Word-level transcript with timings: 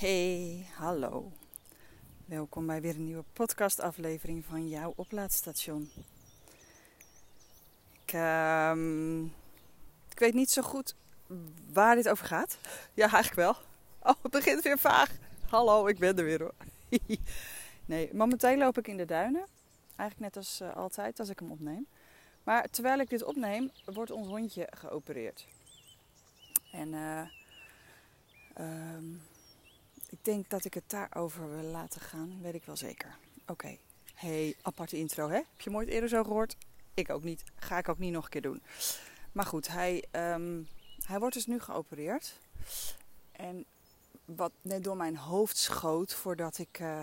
Hey, 0.00 0.66
hallo. 0.76 1.32
Welkom 2.24 2.66
bij 2.66 2.80
weer 2.80 2.94
een 2.94 3.04
nieuwe 3.04 3.24
podcastaflevering 3.32 4.44
van 4.44 4.68
jouw 4.68 4.92
oplaadstation. 4.96 5.90
Ik, 8.04 8.12
ehm, 8.12 9.24
ik 10.10 10.18
weet 10.18 10.34
niet 10.34 10.50
zo 10.50 10.62
goed 10.62 10.94
waar 11.72 11.94
dit 11.94 12.08
over 12.08 12.26
gaat. 12.26 12.58
Ja, 12.94 13.12
eigenlijk 13.12 13.34
wel. 13.34 13.56
Oh, 14.12 14.22
het 14.22 14.32
begint 14.32 14.62
weer 14.62 14.78
vaag. 14.78 15.10
Hallo, 15.48 15.86
ik 15.86 15.98
ben 15.98 16.18
er 16.18 16.24
weer 16.24 16.40
hoor. 16.40 16.54
nee, 17.86 18.14
momenteel 18.14 18.56
loop 18.56 18.78
ik 18.78 18.88
in 18.88 18.96
de 18.96 19.06
duinen. 19.06 19.46
Eigenlijk 19.96 20.34
net 20.34 20.36
als 20.36 20.60
eh, 20.60 20.76
altijd 20.76 21.18
als 21.18 21.28
ik 21.28 21.38
hem 21.38 21.50
opneem. 21.50 21.86
Maar 22.42 22.70
terwijl 22.70 22.98
ik 22.98 23.08
dit 23.08 23.22
opneem, 23.22 23.70
wordt 23.84 24.10
ons 24.10 24.26
hondje 24.26 24.68
geopereerd. 24.70 25.46
En 26.72 26.94
eh. 26.94 27.22
Ik 28.54 29.29
denk 30.30 30.50
dat 30.50 30.64
ik 30.64 30.74
het 30.74 30.84
daarover 30.86 31.50
wil 31.50 31.70
laten 31.70 32.00
gaan, 32.00 32.38
weet 32.42 32.54
ik 32.54 32.64
wel 32.64 32.76
zeker. 32.76 33.16
Oké, 33.46 33.76
hey, 34.14 34.56
aparte 34.62 34.96
intro 34.96 35.28
hè? 35.28 35.34
Heb 35.34 35.60
je 35.60 35.70
hem 35.70 35.78
ooit 35.78 35.88
eerder 35.88 36.08
zo 36.08 36.22
gehoord? 36.22 36.56
Ik 36.94 37.10
ook 37.10 37.22
niet. 37.22 37.42
Ga 37.54 37.78
ik 37.78 37.88
ook 37.88 37.98
niet 37.98 38.12
nog 38.12 38.24
een 38.24 38.30
keer 38.30 38.42
doen. 38.42 38.62
Maar 39.32 39.46
goed, 39.46 39.68
hij, 39.68 40.04
um, 40.12 40.68
hij 41.04 41.18
wordt 41.18 41.34
dus 41.34 41.46
nu 41.46 41.60
geopereerd. 41.60 42.38
En 43.32 43.64
wat 44.24 44.52
net 44.62 44.84
door 44.84 44.96
mijn 44.96 45.16
hoofd 45.16 45.56
schoot 45.56 46.14
voordat 46.14 46.58
ik 46.58 46.78
uh, 46.80 47.00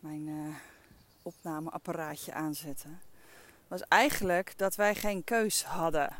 mijn 0.00 0.26
uh, 0.26 0.54
opnameapparaatje 1.22 2.32
aanzette, 2.32 2.88
was 3.68 3.82
eigenlijk 3.88 4.52
dat 4.56 4.74
wij 4.74 4.94
geen 4.94 5.24
keus 5.24 5.64
hadden. 5.64 6.16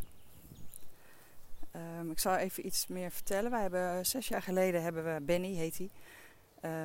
Um, 1.79 2.11
ik 2.11 2.19
zal 2.19 2.37
even 2.37 2.67
iets 2.67 2.87
meer 2.87 3.11
vertellen. 3.11 3.51
Wij 3.51 3.61
hebben 3.61 4.07
zes 4.07 4.29
jaar 4.29 4.43
geleden 4.43 4.83
hebben 4.83 5.15
we 5.15 5.21
Benny, 5.21 5.55
heet 5.55 5.79
hij, 5.79 5.91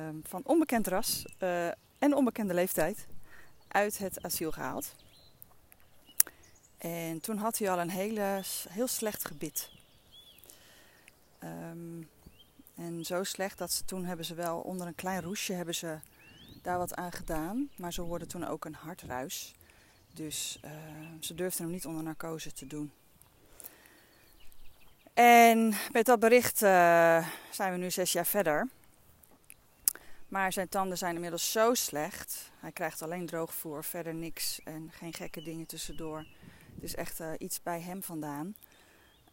um, 0.08 0.22
van 0.26 0.40
onbekend 0.44 0.86
ras 0.86 1.24
uh, 1.42 1.66
en 1.98 2.14
onbekende 2.14 2.54
leeftijd 2.54 3.06
uit 3.68 3.98
het 3.98 4.22
asiel 4.22 4.52
gehaald. 4.52 4.94
En 6.78 7.20
toen 7.20 7.36
had 7.36 7.58
hij 7.58 7.70
al 7.70 7.78
een 7.78 7.90
hele, 7.90 8.42
heel 8.68 8.86
slecht 8.86 9.24
gebit. 9.26 9.70
Um, 11.44 12.08
en 12.74 13.04
zo 13.04 13.24
slecht 13.24 13.58
dat 13.58 13.72
ze 13.72 13.84
toen 13.84 14.04
hebben 14.04 14.26
ze 14.26 14.34
wel 14.34 14.60
onder 14.60 14.86
een 14.86 14.94
klein 14.94 15.22
roesje 15.22 15.52
hebben 15.52 15.74
ze 15.74 15.98
daar 16.62 16.78
wat 16.78 16.94
aan 16.94 17.12
gedaan. 17.12 17.70
Maar 17.76 17.92
ze 17.92 18.00
hoorden 18.00 18.28
toen 18.28 18.46
ook 18.46 18.64
een 18.64 18.74
hartruis. 18.74 19.54
Dus 20.12 20.60
ze 21.20 21.34
durfden 21.34 21.62
hem 21.62 21.72
niet 21.72 21.86
onder 21.86 22.02
narcose 22.02 22.52
te 22.52 22.66
doen. 22.66 22.92
En 25.14 25.74
met 25.92 26.06
dat 26.06 26.20
bericht 26.20 26.62
uh, 26.62 27.28
zijn 27.50 27.72
we 27.72 27.78
nu 27.78 27.90
zes 27.90 28.12
jaar 28.12 28.26
verder. 28.26 28.68
Maar 30.28 30.52
zijn 30.52 30.68
tanden 30.68 30.98
zijn 30.98 31.14
inmiddels 31.14 31.52
zo 31.52 31.74
slecht. 31.74 32.50
Hij 32.60 32.72
krijgt 32.72 33.02
alleen 33.02 33.26
droogvoer, 33.26 33.84
verder 33.84 34.14
niks 34.14 34.60
en 34.64 34.90
geen 34.92 35.12
gekke 35.12 35.42
dingen 35.42 35.66
tussendoor. 35.66 36.26
Het 36.74 36.82
is 36.82 36.94
echt 36.94 37.20
uh, 37.20 37.32
iets 37.38 37.62
bij 37.62 37.80
hem 37.80 38.02
vandaan. 38.02 38.54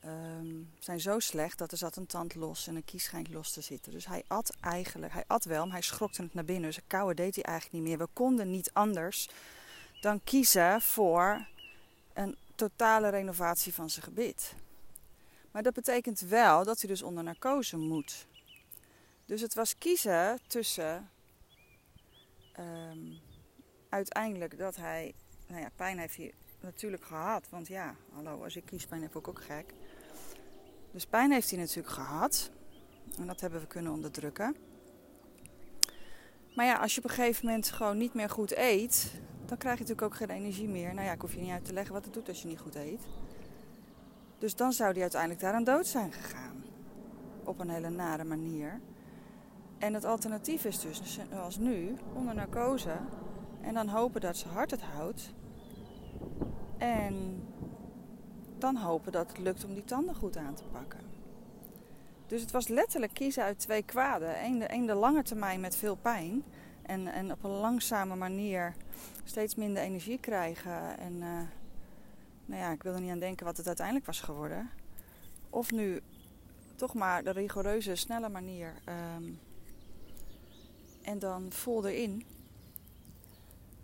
Um, 0.05 0.71
zijn 0.79 0.99
zo 0.99 1.19
slecht 1.19 1.57
dat 1.57 1.71
er 1.71 1.77
zat 1.77 1.95
een 1.95 2.05
tand 2.05 2.35
los 2.35 2.67
en 2.67 2.75
een 2.75 2.85
kies 2.85 3.03
schijnt 3.03 3.29
los 3.29 3.51
te 3.51 3.61
zitten. 3.61 3.91
Dus 3.91 4.07
hij 4.07 4.23
at 4.27 4.55
eigenlijk, 4.61 5.13
hij 5.13 5.23
at 5.27 5.43
wel, 5.43 5.63
maar 5.63 5.73
hij 5.73 5.81
schrokte 5.81 6.21
het 6.21 6.33
naar 6.33 6.45
binnen. 6.45 6.69
Dus 6.69 6.79
kauwen 6.87 7.15
deed 7.15 7.35
hij 7.35 7.43
eigenlijk 7.43 7.73
niet 7.73 7.87
meer. 7.87 8.05
We 8.05 8.13
konden 8.13 8.51
niet 8.51 8.69
anders 8.73 9.29
dan 10.01 10.23
kiezen 10.23 10.81
voor 10.81 11.45
een 12.13 12.37
totale 12.55 13.09
renovatie 13.09 13.73
van 13.73 13.89
zijn 13.89 14.05
gebit. 14.05 14.55
Maar 15.51 15.63
dat 15.63 15.73
betekent 15.73 16.19
wel 16.19 16.63
dat 16.63 16.79
hij 16.79 16.89
dus 16.89 17.01
onder 17.01 17.23
narcose 17.23 17.77
moet. 17.77 18.27
Dus 19.25 19.41
het 19.41 19.53
was 19.53 19.77
kiezen 19.77 20.39
tussen 20.47 21.09
um, 22.59 23.19
uiteindelijk 23.89 24.57
dat 24.57 24.75
hij, 24.75 25.13
nou 25.47 25.61
ja, 25.61 25.69
pijn 25.75 25.99
heeft 25.99 26.17
hij 26.17 26.33
natuurlijk 26.59 27.03
gehad. 27.03 27.49
Want 27.49 27.67
ja, 27.67 27.95
hallo, 28.13 28.43
als 28.43 28.55
ik 28.55 28.65
kiespijn 28.65 29.01
heb, 29.01 29.15
ook 29.15 29.27
ook 29.27 29.41
gek. 29.41 29.73
Dus 30.91 31.05
pijn 31.05 31.31
heeft 31.31 31.49
hij 31.49 31.59
natuurlijk 31.59 31.93
gehad. 31.93 32.51
En 33.17 33.27
dat 33.27 33.41
hebben 33.41 33.59
we 33.59 33.67
kunnen 33.67 33.91
onderdrukken. 33.91 34.55
Maar 36.55 36.65
ja, 36.65 36.75
als 36.77 36.93
je 36.93 36.97
op 37.03 37.09
een 37.09 37.15
gegeven 37.15 37.45
moment 37.45 37.71
gewoon 37.71 37.97
niet 37.97 38.13
meer 38.13 38.29
goed 38.29 38.55
eet, 38.55 39.11
dan 39.45 39.57
krijg 39.57 39.77
je 39.77 39.83
natuurlijk 39.83 40.13
ook 40.13 40.15
geen 40.15 40.29
energie 40.29 40.67
meer. 40.67 40.93
Nou 40.93 41.05
ja, 41.05 41.13
ik 41.13 41.21
hoef 41.21 41.33
je 41.33 41.39
niet 41.39 41.51
uit 41.51 41.65
te 41.65 41.73
leggen 41.73 41.93
wat 41.93 42.05
het 42.05 42.13
doet 42.13 42.27
als 42.27 42.41
je 42.41 42.47
niet 42.47 42.59
goed 42.59 42.75
eet. 42.75 43.01
Dus 44.41 44.55
dan 44.55 44.73
zou 44.73 44.93
die 44.93 45.01
uiteindelijk 45.01 45.41
daar 45.41 45.53
aan 45.53 45.63
dood 45.63 45.87
zijn 45.87 46.11
gegaan. 46.11 46.63
Op 47.43 47.59
een 47.59 47.69
hele 47.69 47.89
nare 47.89 48.23
manier. 48.23 48.79
En 49.77 49.93
het 49.93 50.05
alternatief 50.05 50.65
is 50.65 50.79
dus, 50.79 51.19
zoals 51.29 51.57
nu, 51.57 51.95
onder 52.13 52.35
narcose. 52.35 52.97
En 53.61 53.73
dan 53.73 53.87
hopen 53.87 54.21
dat 54.21 54.37
ze 54.37 54.47
hart 54.47 54.71
het 54.71 54.81
houdt. 54.81 55.33
En 56.77 57.43
dan 58.57 58.75
hopen 58.75 59.11
dat 59.11 59.27
het 59.27 59.37
lukt 59.37 59.65
om 59.65 59.73
die 59.73 59.83
tanden 59.83 60.15
goed 60.15 60.37
aan 60.37 60.53
te 60.53 60.63
pakken. 60.71 60.99
Dus 62.27 62.41
het 62.41 62.51
was 62.51 62.67
letterlijk 62.67 63.13
kiezen 63.13 63.43
uit 63.43 63.59
twee 63.59 63.83
kwaden. 63.83 64.45
Eén 64.45 64.59
de, 64.59 64.85
de 64.85 64.95
lange 64.95 65.23
termijn 65.23 65.59
met 65.59 65.75
veel 65.75 65.95
pijn. 65.95 66.43
En, 66.81 67.07
en 67.07 67.31
op 67.31 67.43
een 67.43 67.59
langzame 67.59 68.15
manier 68.15 68.75
steeds 69.23 69.55
minder 69.55 69.83
energie 69.83 70.19
krijgen. 70.19 70.97
En 70.97 71.13
uh, 71.13 71.39
nou 72.51 72.63
ja, 72.63 72.71
ik 72.71 72.83
wil 72.83 72.93
er 72.93 73.01
niet 73.01 73.11
aan 73.11 73.19
denken 73.19 73.45
wat 73.45 73.57
het 73.57 73.67
uiteindelijk 73.67 74.05
was 74.05 74.21
geworden. 74.21 74.69
Of 75.49 75.71
nu 75.71 76.01
toch 76.75 76.93
maar 76.93 77.23
de 77.23 77.31
rigoureuze, 77.31 77.95
snelle 77.95 78.29
manier. 78.29 78.73
Um, 79.15 79.39
en 81.01 81.19
dan 81.19 81.51
vol 81.51 81.87
erin. 81.87 82.25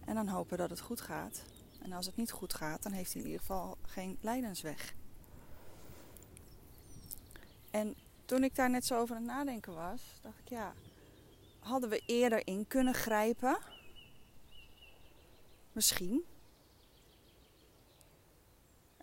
En 0.05 0.15
dan 0.15 0.27
hopen 0.27 0.57
dat 0.57 0.69
het 0.69 0.79
goed 0.79 1.01
gaat. 1.01 1.43
En 1.81 1.91
als 1.91 2.05
het 2.05 2.15
niet 2.15 2.31
goed 2.31 2.53
gaat, 2.53 2.83
dan 2.83 2.91
heeft 2.91 3.13
hij 3.13 3.21
in 3.21 3.27
ieder 3.27 3.41
geval 3.41 3.77
geen 3.81 4.17
lijdensweg. 4.21 4.93
En 7.71 7.95
toen 8.25 8.43
ik 8.43 8.55
daar 8.55 8.69
net 8.69 8.85
zo 8.85 8.99
over 8.99 9.15
aan 9.15 9.21
het 9.21 9.31
nadenken 9.31 9.73
was, 9.73 10.01
dacht 10.21 10.39
ik 10.39 10.49
ja, 10.49 10.73
hadden 11.59 11.89
we 11.89 12.03
eerder 12.05 12.47
in 12.47 12.67
kunnen 12.67 12.93
grijpen? 12.93 13.57
Misschien. 15.71 16.25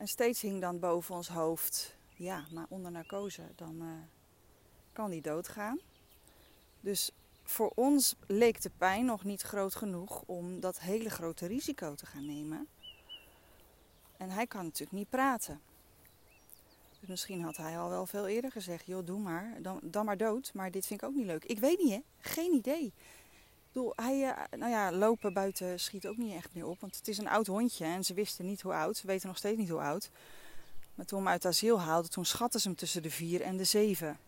En 0.05 0.11
steeds 0.11 0.41
hing 0.41 0.61
dan 0.61 0.79
boven 0.79 1.15
ons 1.15 1.29
hoofd, 1.29 1.97
ja, 2.17 2.45
maar 2.53 2.67
onder 2.69 2.91
narcose, 2.91 3.43
dan 3.57 3.83
uh, 3.83 3.89
kan 4.93 5.11
die 5.11 5.23
doodgaan. 5.23 5.81
Dus 6.81 7.11
voor 7.43 7.73
ons 7.75 8.17
leek 8.27 8.63
de 8.63 8.71
pijn 8.79 9.05
nog 9.05 9.25
niet 9.25 9.43
groot 9.43 9.75
genoeg 9.75 10.23
om 10.27 10.61
dat 10.61 10.81
hele 10.81 11.11
grote 11.11 11.47
risico 11.47 11.95
te 11.95 12.07
gaan 12.07 12.27
nemen. 12.27 12.69
En 14.17 14.31
hij 14.31 14.47
kan 14.47 14.65
natuurlijk 14.65 14.99
niet 14.99 15.09
praten. 15.09 15.61
Dus 17.01 17.09
misschien 17.09 17.43
had 17.43 17.57
hij 17.57 17.79
al 17.79 17.89
wel 17.89 18.07
veel 18.07 18.27
eerder 18.27 18.51
gezegd: 18.51 18.87
joh, 18.87 19.07
doe 19.07 19.21
maar, 19.21 19.63
dan, 19.63 19.81
dan 19.83 20.05
maar 20.05 20.17
dood. 20.17 20.55
Maar 20.55 20.71
dit 20.71 20.87
vind 20.87 21.03
ik 21.03 21.09
ook 21.09 21.15
niet 21.15 21.27
leuk. 21.27 21.45
Ik 21.45 21.59
weet 21.59 21.79
niet, 21.79 21.93
hè? 21.93 22.01
Geen 22.19 22.53
idee 22.53 22.93
bedoel, 23.75 23.93
hij, 23.97 24.21
uh, 24.21 24.59
nou 24.59 24.71
ja, 24.71 24.93
lopen 24.93 25.33
buiten 25.33 25.81
schiet 25.81 26.07
ook 26.07 26.17
niet 26.17 26.35
echt 26.35 26.55
meer 26.55 26.67
op. 26.67 26.81
Want 26.81 26.97
het 26.97 27.09
is 27.09 27.19
een 27.19 27.29
oud 27.29 27.47
hondje 27.47 27.85
en 27.85 28.05
ze 28.05 28.15
wisten 28.15 28.47
niet 28.47 28.61
hoe 28.61 28.75
oud. 28.75 28.97
Ze 28.97 29.07
weten 29.07 29.29
nog 29.29 29.37
steeds 29.37 29.59
niet 29.59 29.69
hoe 29.69 29.81
oud. 29.81 30.11
Maar 30.95 31.07
toen 31.07 31.19
we 31.19 31.25
hem 31.25 31.33
uit 31.33 31.47
asiel 31.47 31.81
haalden, 31.81 32.11
toen 32.11 32.25
schatten 32.25 32.61
ze 32.61 32.69
hem 32.69 32.77
tussen 32.77 33.03
de 33.03 33.11
vier 33.11 33.41
en 33.41 33.57
de 33.57 33.65
zeven. 33.65 34.19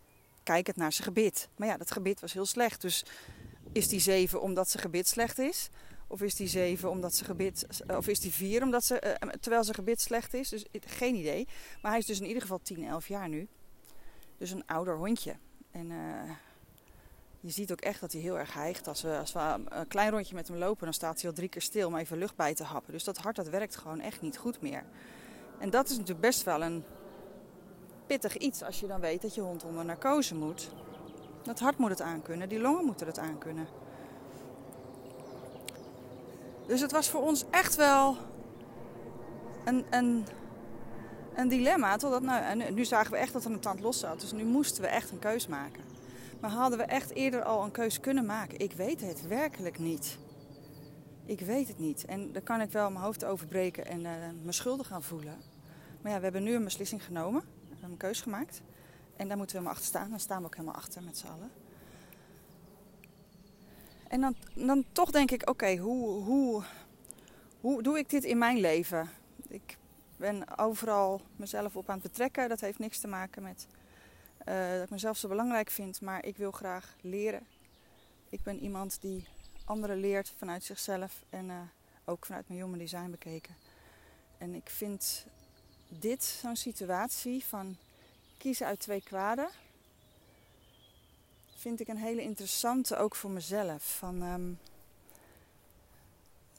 Kijk 0.43 0.67
het 0.67 0.75
naar 0.75 0.91
zijn 0.91 1.07
gebit. 1.07 1.49
Maar 1.55 1.67
ja, 1.67 1.77
dat 1.77 1.91
gebit 1.91 2.19
was 2.19 2.33
heel 2.33 2.45
slecht. 2.45 2.81
Dus 2.81 3.05
is 3.71 3.87
die 3.87 3.99
zeven 3.99 4.41
omdat 4.41 4.69
zijn 4.69 4.83
gebit 4.83 5.07
slecht 5.07 5.39
is? 5.39 5.69
Of 6.07 6.21
is 6.21 6.35
die 6.35 6.47
zeven 6.47 6.89
omdat 6.89 7.13
zijn 7.13 7.29
gebit... 7.29 7.67
Of 7.87 8.07
is 8.07 8.19
die 8.19 8.31
vier 8.31 8.63
omdat 8.63 8.83
ze, 8.83 9.17
uh, 9.23 9.29
terwijl 9.29 9.63
zijn 9.63 9.75
gebit 9.75 10.01
slecht 10.01 10.33
is? 10.33 10.49
Dus 10.49 10.65
geen 10.85 11.15
idee. 11.15 11.47
Maar 11.81 11.91
hij 11.91 11.99
is 11.99 12.05
dus 12.05 12.19
in 12.19 12.27
ieder 12.27 12.41
geval 12.41 12.59
10, 12.63 12.85
11 12.85 13.07
jaar 13.07 13.29
nu. 13.29 13.47
Dus 14.37 14.51
een 14.51 14.65
ouder 14.65 14.97
hondje. 14.97 15.35
En... 15.71 15.91
je 17.39 17.51
ziet 17.51 17.71
ook 17.71 17.81
echt 17.81 17.99
dat 17.99 18.11
hij 18.11 18.21
heel 18.21 18.39
erg 18.39 18.53
hijgt. 18.53 18.87
Als 18.87 19.01
we, 19.01 19.17
als 19.17 19.33
we 19.33 19.39
een 19.69 19.87
klein 19.87 20.11
rondje 20.11 20.35
met 20.35 20.47
hem 20.47 20.57
lopen, 20.57 20.83
dan 20.83 20.93
staat 20.93 21.21
hij 21.21 21.29
al 21.29 21.35
drie 21.35 21.49
keer 21.49 21.61
stil 21.61 21.87
om 21.87 21.95
even 21.95 22.17
lucht 22.17 22.35
bij 22.35 22.53
te 22.53 22.63
happen. 22.63 22.93
Dus 22.93 23.03
dat 23.03 23.17
hart 23.17 23.35
dat 23.35 23.49
werkt 23.49 23.75
gewoon 23.75 23.99
echt 23.99 24.21
niet 24.21 24.37
goed 24.37 24.61
meer. 24.61 24.83
En 25.59 25.69
dat 25.69 25.85
is 25.85 25.91
natuurlijk 25.91 26.21
best 26.21 26.43
wel 26.43 26.61
een 26.61 26.83
pittig 28.07 28.37
iets 28.37 28.63
als 28.63 28.79
je 28.79 28.87
dan 28.87 28.99
weet 28.99 29.21
dat 29.21 29.35
je 29.35 29.41
hond 29.41 29.63
onder 29.63 29.85
narcose 29.85 30.35
moet. 30.35 30.69
Dat 31.43 31.59
hart 31.59 31.77
moet 31.77 31.89
het 31.89 32.01
aankunnen, 32.01 32.49
die 32.49 32.59
longen 32.59 32.85
moeten 32.85 33.07
het 33.07 33.19
aankunnen. 33.19 33.67
Dus 36.67 36.81
het 36.81 36.91
was 36.91 37.09
voor 37.09 37.21
ons 37.21 37.45
echt 37.49 37.75
wel 37.75 38.17
een, 39.65 39.85
een, 39.89 40.25
een 41.35 41.47
dilemma. 41.47 41.97
Totdat, 41.97 42.21
nou, 42.21 42.43
en 42.43 42.73
nu 42.73 42.85
zagen 42.85 43.11
we 43.11 43.17
echt 43.17 43.33
dat 43.33 43.45
er 43.45 43.51
een 43.51 43.59
tand 43.59 43.79
los 43.79 43.99
zat. 43.99 44.19
Dus 44.19 44.31
nu 44.31 44.43
moesten 44.43 44.81
we 44.81 44.87
echt 44.87 45.11
een 45.11 45.19
keus 45.19 45.47
maken. 45.47 45.86
Maar 46.39 46.49
hadden 46.49 46.79
we 46.79 46.85
echt 46.85 47.13
eerder 47.13 47.43
al 47.43 47.63
een 47.63 47.71
keus 47.71 47.99
kunnen 47.99 48.25
maken? 48.25 48.59
Ik 48.59 48.71
weet 48.71 49.01
het 49.01 49.27
werkelijk 49.27 49.79
niet. 49.79 50.17
Ik 51.25 51.39
weet 51.39 51.67
het 51.67 51.79
niet. 51.79 52.05
En 52.05 52.31
daar 52.31 52.41
kan 52.41 52.61
ik 52.61 52.71
wel 52.71 52.91
mijn 52.91 53.03
hoofd 53.03 53.25
over 53.25 53.47
breken 53.47 53.85
en 53.85 53.99
uh, 53.99 54.11
me 54.43 54.51
schuldig 54.51 54.87
gaan 54.87 55.03
voelen. 55.03 55.37
Maar 56.01 56.11
ja, 56.11 56.17
we 56.17 56.23
hebben 56.23 56.43
nu 56.43 56.53
een 56.53 56.63
beslissing 56.63 57.03
genomen. 57.03 57.41
We 57.41 57.69
hebben 57.69 57.91
een 57.91 57.97
keus 57.97 58.21
gemaakt. 58.21 58.61
En 59.15 59.27
daar 59.27 59.37
moeten 59.37 59.57
we 59.57 59.63
maar 59.63 59.71
achter 59.71 59.87
staan. 59.87 60.09
Daar 60.09 60.19
staan 60.19 60.39
we 60.39 60.45
ook 60.45 60.55
helemaal 60.55 60.75
achter 60.75 61.03
met 61.03 61.17
z'n 61.17 61.27
allen. 61.27 61.51
En 64.07 64.21
dan, 64.21 64.35
dan 64.53 64.85
toch 64.91 65.11
denk 65.11 65.31
ik, 65.31 65.49
oké, 65.49 65.75
hoe, 65.75 66.23
hoe, 66.23 66.63
hoe 67.61 67.83
doe 67.83 67.97
ik 67.97 68.09
dit 68.09 68.23
in 68.23 68.37
mijn 68.37 68.57
leven? 68.57 69.09
Ik 69.47 69.77
ben 70.17 70.57
overal 70.57 71.21
mezelf 71.35 71.75
op 71.75 71.89
aan 71.89 71.99
het 71.99 72.11
betrekken. 72.11 72.49
Dat 72.49 72.59
heeft 72.59 72.79
niks 72.79 72.99
te 72.99 73.07
maken 73.07 73.43
met 73.43 73.67
uh, 74.47 74.71
dat 74.71 74.83
ik 74.83 74.89
mezelf 74.89 75.17
zo 75.17 75.27
belangrijk 75.27 75.69
vind, 75.69 76.01
maar 76.01 76.25
ik 76.25 76.37
wil 76.37 76.51
graag 76.51 76.95
leren. 77.01 77.47
Ik 78.29 78.43
ben 78.43 78.59
iemand 78.59 79.01
die 79.01 79.27
anderen 79.65 79.97
leert 79.97 80.33
vanuit 80.37 80.63
zichzelf 80.63 81.23
en 81.29 81.45
uh, 81.45 81.59
ook 82.05 82.25
vanuit 82.25 82.47
mijn 82.47 82.59
human 82.59 82.79
design 82.79 83.09
bekeken. 83.09 83.55
En 84.37 84.53
ik 84.53 84.69
vind 84.69 85.25
dit 85.87 86.23
zo'n 86.23 86.55
situatie 86.55 87.45
van 87.45 87.77
kiezen 88.37 88.67
uit 88.67 88.79
twee 88.79 89.03
kwaden, 89.03 89.49
vind 91.55 91.79
ik 91.79 91.87
een 91.87 91.97
hele 91.97 92.21
interessante 92.21 92.97
ook 92.97 93.15
voor 93.15 93.31
mezelf. 93.31 93.97
Van, 93.97 94.21
um, 94.21 94.59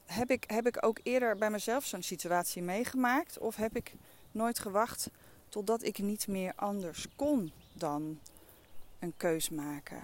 heb, 0.06 0.30
ik, 0.30 0.44
heb 0.46 0.66
ik 0.66 0.86
ook 0.86 1.00
eerder 1.02 1.36
bij 1.36 1.50
mezelf 1.50 1.84
zo'n 1.84 2.02
situatie 2.02 2.62
meegemaakt 2.62 3.38
of 3.38 3.56
heb 3.56 3.76
ik 3.76 3.94
nooit 4.32 4.58
gewacht 4.58 5.10
totdat 5.48 5.82
ik 5.82 5.98
niet 5.98 6.28
meer 6.28 6.52
anders 6.56 7.06
kon 7.16 7.52
dan 7.78 8.20
een 8.98 9.16
keus 9.16 9.48
maken? 9.48 10.02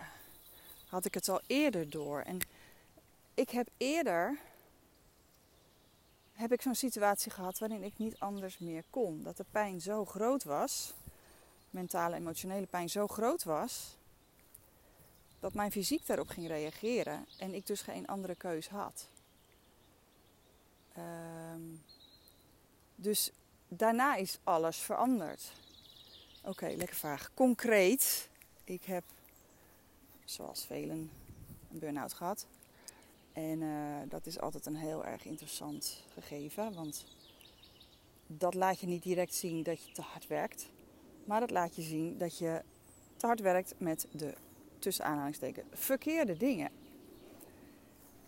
Had 0.87 1.05
ik 1.05 1.15
het 1.15 1.29
al 1.29 1.41
eerder 1.47 1.91
door? 1.91 2.21
En 2.21 2.39
ik 3.35 3.51
heb 3.51 3.69
eerder 3.77 4.39
heb 6.33 6.53
ik 6.53 6.63
zo'n 6.63 6.75
situatie 6.75 7.33
gehad 7.33 7.59
waarin 7.59 7.83
ik 7.83 7.99
niet 7.99 8.19
anders 8.19 8.59
meer 8.59 8.85
kon. 8.91 9.23
Dat 9.23 9.37
de 9.37 9.45
pijn 9.51 9.81
zo 9.81 10.05
groot 10.05 10.45
was, 10.45 10.95
mentale, 11.71 12.17
emotionele 12.17 12.67
pijn 12.67 12.89
zo 12.89 13.07
groot 13.07 13.45
was, 13.45 13.97
dat 15.41 15.55
mijn 15.55 15.71
fysiek 15.71 16.07
daarop 16.07 16.29
ging 16.29 16.47
reageren 16.47 17.27
en 17.39 17.55
ik 17.55 17.67
dus 17.67 17.83
geen 17.83 18.07
andere 18.07 18.35
keus 18.35 18.69
had. 18.69 19.09
Um, 20.99 21.83
dus 22.95 23.31
daarna 23.69 24.15
is 24.15 24.39
alles 24.45 24.77
veranderd. 24.77 25.53
Oké, 26.47 26.67
lekker 26.77 26.97
vraag. 26.97 27.31
Concreet, 27.35 28.29
ik 28.65 28.85
heb, 28.85 29.05
zoals 30.25 30.65
velen, 30.65 31.11
een 31.71 31.79
burn-out 31.79 32.13
gehad. 32.13 32.47
En 33.33 33.61
uh, 33.61 33.97
dat 34.09 34.27
is 34.27 34.41
altijd 34.41 34.67
een 34.67 34.77
heel 34.77 35.05
erg 35.05 35.25
interessant 35.25 36.03
gegeven, 36.15 36.75
want 36.75 37.05
dat 38.27 38.55
laat 38.55 38.81
je 38.81 38.87
niet 38.87 39.03
direct 39.03 39.35
zien 39.35 39.63
dat 39.63 39.85
je 39.85 39.93
te 39.93 40.03
hard 40.03 40.27
werkt, 40.27 40.71
maar 41.25 41.41
dat 41.41 41.51
laat 41.51 41.77
je 41.77 41.83
zien 41.83 42.19
dat 42.19 42.39
je 42.39 42.63
te 43.17 43.27
hard 43.27 43.41
werkt 43.41 43.75
met 43.79 44.07
de 44.11 44.35
tussen 44.79 45.05
aanhalingstekens 45.05 45.67
verkeerde 45.73 46.37
dingen. 46.37 46.71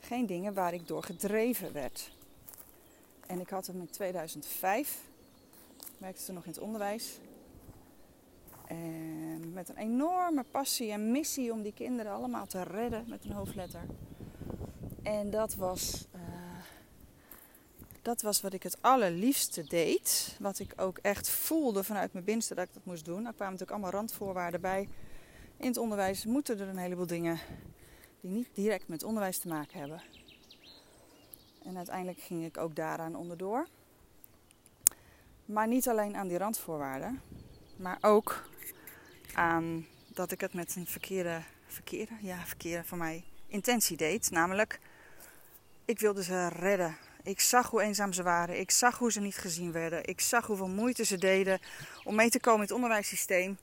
Geen 0.00 0.26
dingen 0.26 0.54
waar 0.54 0.74
ik 0.74 0.86
door 0.86 1.02
gedreven 1.02 1.72
werd. 1.72 2.10
En 3.26 3.40
ik 3.40 3.50
had 3.50 3.66
hem 3.66 3.80
in 3.80 3.90
2005, 3.90 5.02
werkte 5.98 6.24
toen 6.24 6.34
nog 6.34 6.44
in 6.44 6.50
het 6.50 6.60
onderwijs. 6.60 7.18
En 8.66 9.52
met 9.52 9.68
een 9.68 9.76
enorme 9.76 10.44
passie 10.50 10.92
en 10.92 11.10
missie 11.10 11.52
om 11.52 11.62
die 11.62 11.72
kinderen 11.72 12.12
allemaal 12.12 12.46
te 12.46 12.62
redden 12.62 13.04
met 13.08 13.24
een 13.24 13.32
hoofdletter. 13.32 13.84
En 15.02 15.30
dat 15.30 15.54
was, 15.54 16.06
uh, 16.14 16.20
dat 18.02 18.22
was 18.22 18.40
wat 18.40 18.52
ik 18.52 18.62
het 18.62 18.82
allerliefste 18.82 19.64
deed. 19.64 20.36
Wat 20.40 20.58
ik 20.58 20.72
ook 20.76 20.98
echt 20.98 21.28
voelde 21.28 21.84
vanuit 21.84 22.12
mijn 22.12 22.24
binnenste 22.24 22.54
dat 22.54 22.66
ik 22.66 22.74
dat 22.74 22.84
moest 22.84 23.04
doen. 23.04 23.26
Er 23.26 23.32
kwamen 23.32 23.52
natuurlijk 23.52 23.70
allemaal 23.70 23.90
randvoorwaarden 23.90 24.60
bij. 24.60 24.88
In 25.56 25.66
het 25.66 25.76
onderwijs 25.76 26.24
moeten 26.24 26.60
er 26.60 26.68
een 26.68 26.76
heleboel 26.76 27.06
dingen 27.06 27.38
die 28.20 28.30
niet 28.30 28.48
direct 28.52 28.88
met 28.88 29.02
onderwijs 29.02 29.38
te 29.38 29.48
maken 29.48 29.78
hebben. 29.78 30.02
En 31.62 31.76
uiteindelijk 31.76 32.18
ging 32.18 32.44
ik 32.44 32.58
ook 32.58 32.74
daaraan 32.76 33.16
onderdoor. 33.16 33.66
Maar 35.44 35.68
niet 35.68 35.88
alleen 35.88 36.16
aan 36.16 36.28
die 36.28 36.38
randvoorwaarden, 36.38 37.20
maar 37.76 37.98
ook 38.00 38.48
aan 39.34 39.86
dat 40.06 40.32
ik 40.32 40.40
het 40.40 40.54
met 40.54 40.76
een 40.76 40.86
verkeerde, 40.86 41.42
verkeerde, 41.66 42.12
ja, 42.20 42.46
verkeerde 42.46 42.84
voor 42.84 42.98
mij 42.98 43.24
intentie 43.48 43.96
deed. 43.96 44.30
Namelijk, 44.30 44.78
ik 45.84 45.98
wilde 45.98 46.22
ze 46.22 46.48
redden. 46.48 46.96
Ik 47.22 47.40
zag 47.40 47.70
hoe 47.70 47.82
eenzaam 47.82 48.12
ze 48.12 48.22
waren. 48.22 48.60
Ik 48.60 48.70
zag 48.70 48.98
hoe 48.98 49.12
ze 49.12 49.20
niet 49.20 49.36
gezien 49.36 49.72
werden. 49.72 50.06
Ik 50.06 50.20
zag 50.20 50.46
hoeveel 50.46 50.68
moeite 50.68 51.04
ze 51.04 51.18
deden 51.18 51.60
om 52.04 52.14
mee 52.14 52.30
te 52.30 52.40
komen 52.40 52.60
in 52.60 52.66
het 52.66 52.74
onderwijssysteem. 52.74 53.58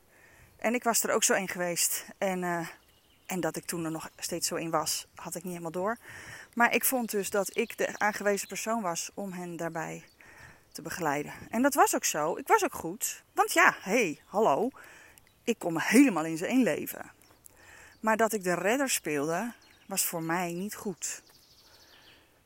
En 0.58 0.74
ik 0.74 0.84
was 0.84 1.04
er 1.04 1.14
ook 1.14 1.24
zo 1.24 1.34
in 1.34 1.48
geweest. 1.48 2.06
En, 2.18 2.42
uh, 2.42 2.68
en 3.26 3.40
dat 3.40 3.56
ik 3.56 3.66
toen 3.66 3.86
er 3.86 3.92
nog 3.92 4.10
steeds 4.18 4.48
zo 4.48 4.56
in 4.56 4.70
was, 4.70 5.08
had 5.16 5.36
ik 5.36 5.44
niet 5.44 5.52
helemaal 5.52 5.72
door. 5.72 5.98
Maar 6.54 6.74
ik 6.74 6.86
vond 6.86 7.12
dus 7.12 7.30
dat 7.30 7.58
ik 7.58 7.78
de 7.78 8.00
aangewezen 8.00 8.48
persoon 8.48 8.82
was 8.82 9.12
om 9.14 9.32
hen 9.32 9.56
daarbij 9.56 10.04
te 10.72 10.82
begeleiden. 10.82 11.34
En 11.50 11.62
dat 11.62 11.74
was 11.74 11.96
ook 11.96 12.06
zo. 12.06 12.36
Ik 12.36 12.48
was 12.48 12.64
ook 12.64 12.74
goed. 12.74 13.24
Want 13.34 13.54
ja, 13.54 13.76
hé, 13.82 13.92
hey, 13.92 14.20
hallo. 14.26 14.70
Ik 15.44 15.60
kon 15.60 15.74
me 15.74 15.82
helemaal 15.82 16.26
in 16.26 16.38
zijn 16.38 16.52
inleven. 16.52 17.12
Maar 18.00 18.18
dat 18.18 18.34
ik 18.34 18.44
de 18.44 18.54
redder 18.54 18.90
speelde, 18.90 19.54
was 19.86 20.06
voor 20.06 20.24
mij 20.24 20.52
niet 20.52 20.76
goed. 20.76 21.24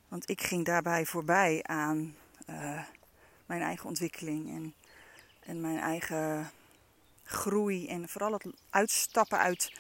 Want 0.08 0.30
ik 0.30 0.42
ging 0.42 0.66
daarbij 0.66 1.06
voorbij 1.06 1.60
aan 1.64 2.16
uh, 2.50 2.84
mijn 3.46 3.62
eigen 3.62 3.86
ontwikkeling 3.88 4.50
en, 4.50 4.74
en 5.40 5.62
mijn 5.62 5.80
eigen 5.80 6.52
groei. 7.24 7.88
En 7.88 8.10
vooral 8.10 8.34
het 8.34 8.46
uitstappen 8.70 9.38
uit, 9.38 9.72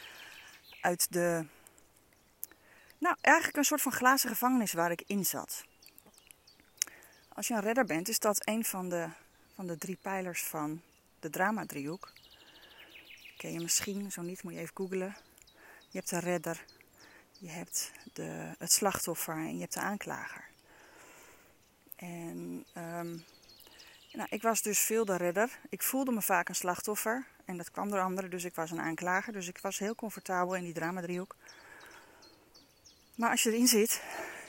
uit 0.81 1.13
de. 1.13 1.45
Nou, 2.97 3.15
eigenlijk 3.21 3.57
een 3.57 3.63
soort 3.63 3.81
van 3.81 3.91
glazen 3.91 4.29
gevangenis 4.29 4.73
waar 4.73 4.91
ik 4.91 5.03
in 5.07 5.25
zat. 5.25 5.65
Als 7.33 7.47
je 7.47 7.53
een 7.53 7.61
redder 7.61 7.85
bent, 7.85 8.09
is 8.09 8.19
dat 8.19 8.47
een 8.47 8.65
van 8.65 8.89
de, 8.89 9.07
van 9.55 9.67
de 9.67 9.77
drie 9.77 9.97
pijlers 10.01 10.43
van 10.43 10.81
de 11.19 11.29
drama-driehoek. 11.29 12.11
Ken 13.37 13.51
je 13.51 13.59
misschien, 13.59 14.11
zo 14.11 14.21
niet 14.21 14.43
moet 14.43 14.53
je 14.53 14.59
even 14.59 14.75
googlen. 14.75 15.15
Je 15.89 15.97
hebt 15.97 16.09
de 16.09 16.19
redder, 16.19 16.65
je 17.39 17.49
hebt 17.49 17.91
de, 18.13 18.55
het 18.57 18.71
slachtoffer 18.71 19.35
en 19.35 19.53
je 19.53 19.61
hebt 19.61 19.73
de 19.73 19.79
aanklager. 19.79 20.45
En 21.95 22.65
um, 22.77 23.23
nou, 24.11 24.27
ik 24.29 24.41
was 24.41 24.61
dus 24.61 24.79
veel 24.79 25.05
de 25.05 25.15
redder. 25.15 25.59
Ik 25.69 25.81
voelde 25.81 26.11
me 26.11 26.21
vaak 26.21 26.49
een 26.49 26.55
slachtoffer. 26.55 27.27
En 27.45 27.57
dat 27.57 27.71
kwam 27.71 27.89
door 27.89 27.99
anderen, 27.99 28.29
dus 28.29 28.43
ik 28.43 28.55
was 28.55 28.71
een 28.71 28.81
aanklager. 28.81 29.33
Dus 29.33 29.47
ik 29.47 29.57
was 29.57 29.79
heel 29.79 29.95
comfortabel 29.95 30.55
in 30.55 30.63
die 30.63 30.73
drama-driehoek. 30.73 31.35
Maar 33.15 33.29
als 33.29 33.43
je 33.43 33.51
erin 33.51 33.67
zit, 33.67 34.01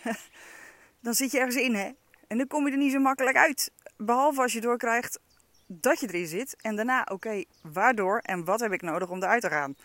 dan 1.00 1.14
zit 1.14 1.30
je 1.30 1.38
ergens 1.38 1.56
in, 1.56 1.74
hè. 1.74 1.90
En 2.26 2.38
dan 2.38 2.46
kom 2.46 2.66
je 2.66 2.72
er 2.72 2.78
niet 2.78 2.92
zo 2.92 2.98
makkelijk 2.98 3.36
uit. 3.36 3.70
Behalve 3.96 4.42
als 4.42 4.52
je 4.52 4.60
doorkrijgt 4.60 5.20
dat 5.68 6.00
je 6.00 6.08
erin 6.08 6.26
zit. 6.26 6.56
En 6.60 6.76
daarna, 6.76 7.06
oké, 7.10 7.44
waardoor 7.62 8.18
en 8.18 8.44
wat 8.44 8.60
heb 8.60 8.72
ik 8.72 8.82
nodig 8.82 9.08
om 9.08 9.22
eruit 9.22 9.42
te 9.42 9.48
gaan? 9.48 9.76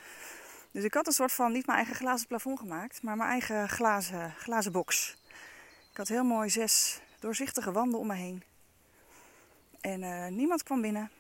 Dus 0.72 0.84
ik 0.84 0.94
had 0.94 1.08
een 1.08 1.14
soort 1.14 1.32
van, 1.32 1.52
niet 1.52 1.66
mijn 1.66 1.78
eigen 1.78 1.96
glazen 1.96 2.28
plafond 2.28 2.60
gemaakt, 2.60 3.04
maar 3.04 3.18
mijn 3.18 3.30
eigen 3.30 3.70
glazen, 3.70 4.34
glazen 4.38 4.72
box. 4.72 5.18
Ik 5.92 5.98
had 5.98 6.08
heel 6.08 6.24
mooi 6.24 6.50
zes 6.50 7.02
doorzichtige 7.20 7.72
wanden 7.72 8.00
om 8.00 8.08
me 8.08 8.14
heen. 8.14 8.44
En 9.82 10.02
uh, 10.02 10.28
niemand 10.28 10.64
kwam 10.64 10.82
binnen. 10.82 11.12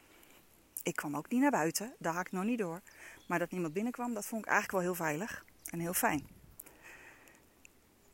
Ik 0.83 0.95
kwam 0.95 1.15
ook 1.15 1.29
niet 1.29 1.41
naar 1.41 1.51
buiten, 1.51 1.93
daar 1.99 2.13
haak 2.13 2.25
ik 2.25 2.31
nog 2.31 2.43
niet 2.43 2.57
door. 2.57 2.81
Maar 3.27 3.39
dat 3.39 3.51
niemand 3.51 3.73
binnenkwam, 3.73 4.13
dat 4.13 4.25
vond 4.25 4.45
ik 4.45 4.51
eigenlijk 4.51 4.83
wel 4.83 4.93
heel 4.93 5.05
veilig 5.05 5.45
en 5.69 5.79
heel 5.79 5.93
fijn. 5.93 6.27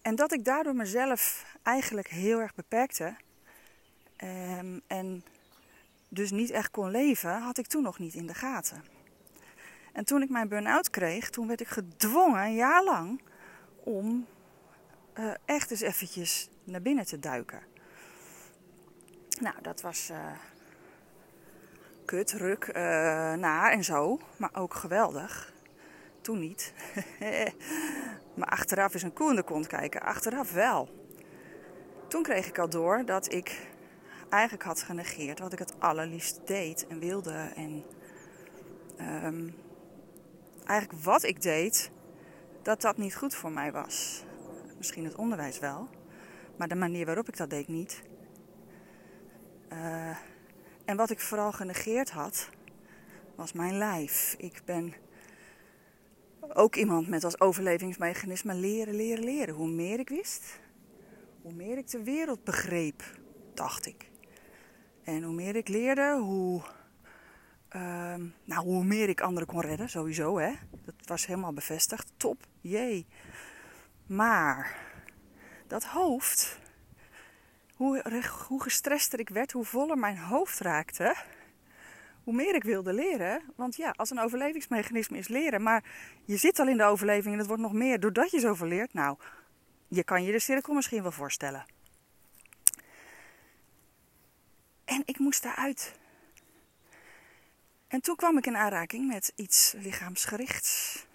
En 0.02 0.16
dat 0.16 0.34
ik 0.34 0.46
daardoor 0.46 0.76
mezelf 0.76 1.46
eigenlijk 1.64 2.08
heel 2.08 2.40
erg 2.40 2.56
beperkte. 2.56 3.16
Um, 4.24 4.82
en 4.88 5.24
dus 6.10 6.32
niet 6.32 6.50
echt 6.50 6.72
kon 6.72 6.92
leven, 6.92 7.42
had 7.42 7.58
ik 7.58 7.68
toen 7.68 7.84
nog 7.84 8.00
niet 8.00 8.14
in 8.14 8.28
de 8.28 8.34
gaten. 8.34 8.84
En 9.94 10.06
toen 10.06 10.22
ik 10.22 10.30
mijn 10.30 10.48
burn-out 10.48 10.90
kreeg, 10.90 11.30
toen 11.30 11.48
werd 11.48 11.62
ik 11.62 11.68
gedwongen, 11.68 12.44
een 12.44 12.56
jaar 12.56 12.84
lang, 12.84 13.22
om 13.84 14.26
uh, 15.20 15.32
echt 15.46 15.72
eens 15.72 15.82
eventjes 15.82 16.50
naar 16.64 16.82
binnen 16.82 17.06
te 17.06 17.20
duiken. 17.20 17.62
Nou, 19.40 19.56
dat 19.62 19.82
was 19.82 20.10
uh, 20.12 20.32
kut, 22.06 22.32
ruk, 22.32 22.68
uh, 22.68 22.74
naar 23.34 23.72
en 23.72 23.84
zo, 23.84 24.20
maar 24.38 24.50
ook 24.54 24.74
geweldig. 24.74 25.54
Toen 26.22 26.40
niet. 26.40 26.74
maar 28.38 28.48
achteraf 28.48 28.94
is 28.94 29.04
een 29.04 29.14
koe 29.14 29.36
in 29.36 29.44
kont 29.44 29.68
kijken. 29.68 30.02
Achteraf 30.02 30.52
wel. 30.52 30.90
Toen 32.08 32.24
kreeg 32.24 32.48
ik 32.48 32.58
al 32.58 32.70
door 32.70 33.06
dat 33.06 33.34
ik 33.34 33.68
eigenlijk 34.30 34.64
had 34.64 34.82
genegeerd 34.82 35.40
wat 35.40 35.54
ik 35.54 35.60
het 35.60 35.80
allerliefst 35.80 36.48
deed 36.48 36.88
en 36.88 37.00
wilde. 37.00 37.52
En 37.56 37.84
um, 39.00 39.56
eigenlijk 40.66 41.04
wat 41.04 41.24
ik 41.24 41.42
deed, 41.42 41.92
dat 42.62 42.82
dat 42.82 42.98
niet 42.98 43.16
goed 43.16 43.36
voor 43.36 43.52
mij 43.52 43.72
was. 43.72 44.24
Misschien 44.78 45.04
het 45.04 45.16
onderwijs 45.16 45.60
wel, 45.60 45.90
maar 46.58 46.68
de 46.68 46.76
manier 46.76 47.06
waarop 47.06 47.28
ik 47.28 47.38
dat 47.38 47.50
deed 47.50 47.68
niet. 47.68 48.02
Uh, 49.74 50.18
en 50.86 50.98
wat 50.98 51.10
ik 51.10 51.20
vooral 51.20 51.52
genegeerd 51.52 52.10
had, 52.10 52.50
was 53.36 53.54
mijn 53.54 53.78
lijf. 53.78 54.36
Ik 54.38 54.62
ben 54.66 54.94
ook 56.54 56.76
iemand 56.76 57.08
met 57.08 57.24
als 57.24 57.40
overlevingsmechanisme 57.40 58.54
leren, 58.54 58.96
leren, 58.96 59.24
leren. 59.24 59.56
Hoe 59.56 59.70
meer 59.70 60.00
ik 60.00 60.10
wist, 60.10 60.60
hoe 61.42 61.54
meer 61.54 61.78
ik 61.78 61.90
de 61.90 62.04
wereld 62.04 62.44
begreep, 62.44 63.04
dacht 63.54 63.86
ik. 63.86 64.09
En 65.10 65.24
hoe 65.24 65.34
meer 65.34 65.56
ik 65.56 65.68
leerde, 65.68 66.18
hoe, 66.18 66.62
ehm, 67.70 68.26
nou, 68.44 68.64
hoe 68.64 68.84
meer 68.84 69.10
ik 69.10 69.22
anderen 69.22 69.48
kon 69.48 69.62
redden, 69.62 69.90
sowieso. 69.90 70.40
Hè? 70.40 70.54
Dat 70.86 70.96
was 71.06 71.26
helemaal 71.26 71.54
bevestigd. 71.54 72.12
Top, 72.18 72.38
jee. 72.62 73.08
Maar 74.08 74.78
dat 75.68 75.84
hoofd, 75.84 76.60
hoe, 77.76 78.24
hoe 78.48 78.62
gestrester 78.62 79.20
ik 79.20 79.30
werd, 79.30 79.52
hoe 79.52 79.66
voller 79.66 79.98
mijn 79.98 80.18
hoofd 80.18 80.60
raakte, 80.60 81.16
hoe 82.24 82.34
meer 82.34 82.56
ik 82.56 82.64
wilde 82.64 82.94
leren. 82.94 83.42
Want 83.56 83.76
ja, 83.76 83.94
als 83.96 84.10
een 84.10 84.20
overlevingsmechanisme 84.20 85.18
is 85.18 85.28
leren, 85.28 85.64
maar 85.64 85.84
je 86.26 86.38
zit 86.38 86.60
al 86.60 86.68
in 86.68 86.78
de 86.78 86.84
overleving 86.84 87.34
en 87.34 87.40
het 87.40 87.48
wordt 87.48 87.62
nog 87.62 87.74
meer 87.74 88.00
doordat 88.00 88.32
je 88.32 88.40
zoveel 88.40 88.68
leert. 88.68 88.94
Nou, 88.94 89.18
je 89.88 90.04
kan 90.04 90.24
je 90.24 90.32
de 90.32 90.40
cirkel 90.40 90.74
misschien 90.74 91.02
wel 91.02 91.12
voorstellen. 91.12 91.66
En 94.90 95.02
ik 95.06 95.20
moest 95.20 95.44
daaruit. 95.44 95.94
En 97.88 98.02
toen 98.02 98.16
kwam 98.16 98.38
ik 98.38 98.46
in 98.46 98.58
aanraking 98.58 99.08
met 99.08 99.34
iets 99.36 99.74
lichaamsgerichts. 99.78 101.06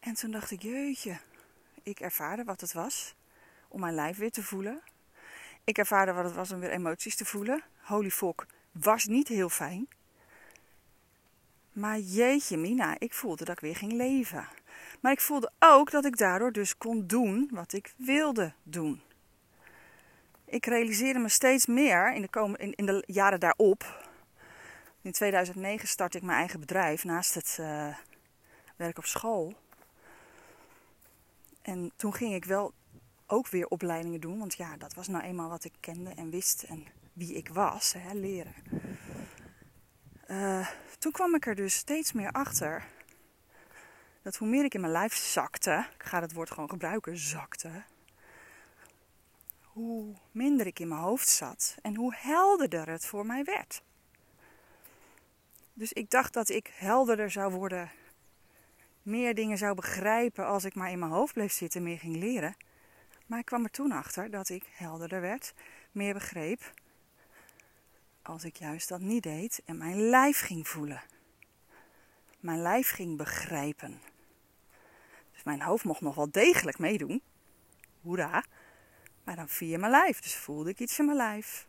En 0.00 0.14
toen 0.14 0.30
dacht 0.30 0.50
ik, 0.50 0.62
jeetje, 0.62 1.18
ik 1.82 2.00
ervaarde 2.00 2.44
wat 2.44 2.60
het 2.60 2.72
was 2.72 3.14
om 3.68 3.80
mijn 3.80 3.94
lijf 3.94 4.16
weer 4.16 4.30
te 4.30 4.42
voelen. 4.42 4.82
Ik 5.64 5.78
ervaarde 5.78 6.12
wat 6.12 6.24
het 6.24 6.34
was 6.34 6.52
om 6.52 6.60
weer 6.60 6.70
emoties 6.70 7.16
te 7.16 7.24
voelen. 7.24 7.62
Holy 7.80 8.10
fuck, 8.10 8.46
was 8.72 9.04
niet 9.04 9.28
heel 9.28 9.48
fijn. 9.48 9.88
Maar 11.72 11.98
jeetje 11.98 12.56
mina, 12.56 12.96
ik 12.98 13.14
voelde 13.14 13.44
dat 13.44 13.54
ik 13.54 13.60
weer 13.60 13.76
ging 13.76 13.92
leven. 13.92 14.48
Maar 15.00 15.12
ik 15.12 15.20
voelde 15.20 15.52
ook 15.58 15.90
dat 15.90 16.04
ik 16.04 16.16
daardoor 16.16 16.52
dus 16.52 16.78
kon 16.78 17.06
doen 17.06 17.50
wat 17.52 17.72
ik 17.72 17.94
wilde 17.96 18.52
doen. 18.62 19.02
Ik 20.46 20.66
realiseerde 20.66 21.18
me 21.18 21.28
steeds 21.28 21.66
meer 21.66 22.14
in 22.14 22.22
de, 22.30 22.54
in, 22.56 22.74
in 22.74 22.86
de 22.86 23.04
jaren 23.06 23.40
daarop. 23.40 24.08
In 25.02 25.12
2009 25.12 25.88
startte 25.88 26.18
ik 26.18 26.24
mijn 26.24 26.38
eigen 26.38 26.60
bedrijf 26.60 27.04
naast 27.04 27.34
het 27.34 27.56
uh, 27.60 27.96
werk 28.76 28.98
op 28.98 29.04
school. 29.04 29.54
En 31.62 31.92
toen 31.96 32.14
ging 32.14 32.34
ik 32.34 32.44
wel 32.44 32.72
ook 33.26 33.48
weer 33.48 33.66
opleidingen 33.66 34.20
doen, 34.20 34.38
want 34.38 34.54
ja, 34.54 34.76
dat 34.76 34.94
was 34.94 35.08
nou 35.08 35.24
eenmaal 35.24 35.48
wat 35.48 35.64
ik 35.64 35.72
kende 35.80 36.10
en 36.10 36.30
wist 36.30 36.62
en 36.62 36.86
wie 37.12 37.34
ik 37.34 37.48
was, 37.48 37.94
hè, 37.98 38.14
leren. 38.14 38.54
Uh, 40.30 40.68
toen 40.98 41.12
kwam 41.12 41.34
ik 41.34 41.46
er 41.46 41.54
dus 41.54 41.74
steeds 41.74 42.12
meer 42.12 42.32
achter 42.32 42.84
dat 44.22 44.36
hoe 44.36 44.48
meer 44.48 44.64
ik 44.64 44.74
in 44.74 44.80
mijn 44.80 44.92
lijf 44.92 45.14
zakte, 45.14 45.86
ik 45.94 46.02
ga 46.02 46.20
het 46.20 46.32
woord 46.32 46.50
gewoon 46.50 46.68
gebruiken, 46.68 47.16
zakte, 47.16 47.82
hoe 49.76 50.14
minder 50.30 50.66
ik 50.66 50.78
in 50.78 50.88
mijn 50.88 51.00
hoofd 51.00 51.28
zat 51.28 51.76
en 51.82 51.94
hoe 51.94 52.14
helderder 52.16 52.88
het 52.88 53.06
voor 53.06 53.26
mij 53.26 53.44
werd. 53.44 53.82
Dus 55.72 55.92
ik 55.92 56.10
dacht 56.10 56.32
dat 56.32 56.48
ik 56.48 56.70
helderder 56.74 57.30
zou 57.30 57.52
worden, 57.52 57.90
meer 59.02 59.34
dingen 59.34 59.58
zou 59.58 59.74
begrijpen 59.74 60.46
als 60.46 60.64
ik 60.64 60.74
maar 60.74 60.90
in 60.90 60.98
mijn 60.98 61.10
hoofd 61.10 61.32
bleef 61.32 61.52
zitten, 61.52 61.82
meer 61.82 61.98
ging 61.98 62.16
leren. 62.16 62.56
Maar 63.26 63.38
ik 63.38 63.44
kwam 63.44 63.64
er 63.64 63.70
toen 63.70 63.92
achter 63.92 64.30
dat 64.30 64.48
ik 64.48 64.64
helderder 64.72 65.20
werd, 65.20 65.54
meer 65.92 66.14
begreep, 66.14 66.72
als 68.22 68.44
ik 68.44 68.56
juist 68.56 68.88
dat 68.88 69.00
niet 69.00 69.22
deed 69.22 69.62
en 69.64 69.78
mijn 69.78 70.08
lijf 70.08 70.40
ging 70.40 70.68
voelen. 70.68 71.02
Mijn 72.40 72.62
lijf 72.62 72.90
ging 72.90 73.16
begrijpen. 73.16 74.00
Dus 75.32 75.42
mijn 75.42 75.62
hoofd 75.62 75.84
mocht 75.84 76.00
nog 76.00 76.14
wel 76.14 76.30
degelijk 76.30 76.78
meedoen. 76.78 77.22
Hoera. 78.02 78.44
Maar 79.26 79.36
dan 79.36 79.48
via 79.48 79.78
mijn 79.78 79.90
lijf. 79.90 80.20
Dus 80.20 80.36
voelde 80.36 80.70
ik 80.70 80.80
iets 80.80 80.98
in 80.98 81.04
mijn 81.04 81.16
lijf. 81.16 81.66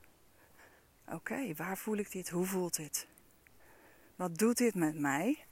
Oké, 1.05 1.53
waar 1.55 1.77
voel 1.77 1.97
ik 1.97 2.11
dit? 2.11 2.29
Hoe 2.29 2.45
voelt 2.45 2.75
dit? 2.75 3.07
Wat 4.15 4.37
doet 4.37 4.57
dit 4.57 4.75
met 4.75 4.99
mij? 4.99 5.45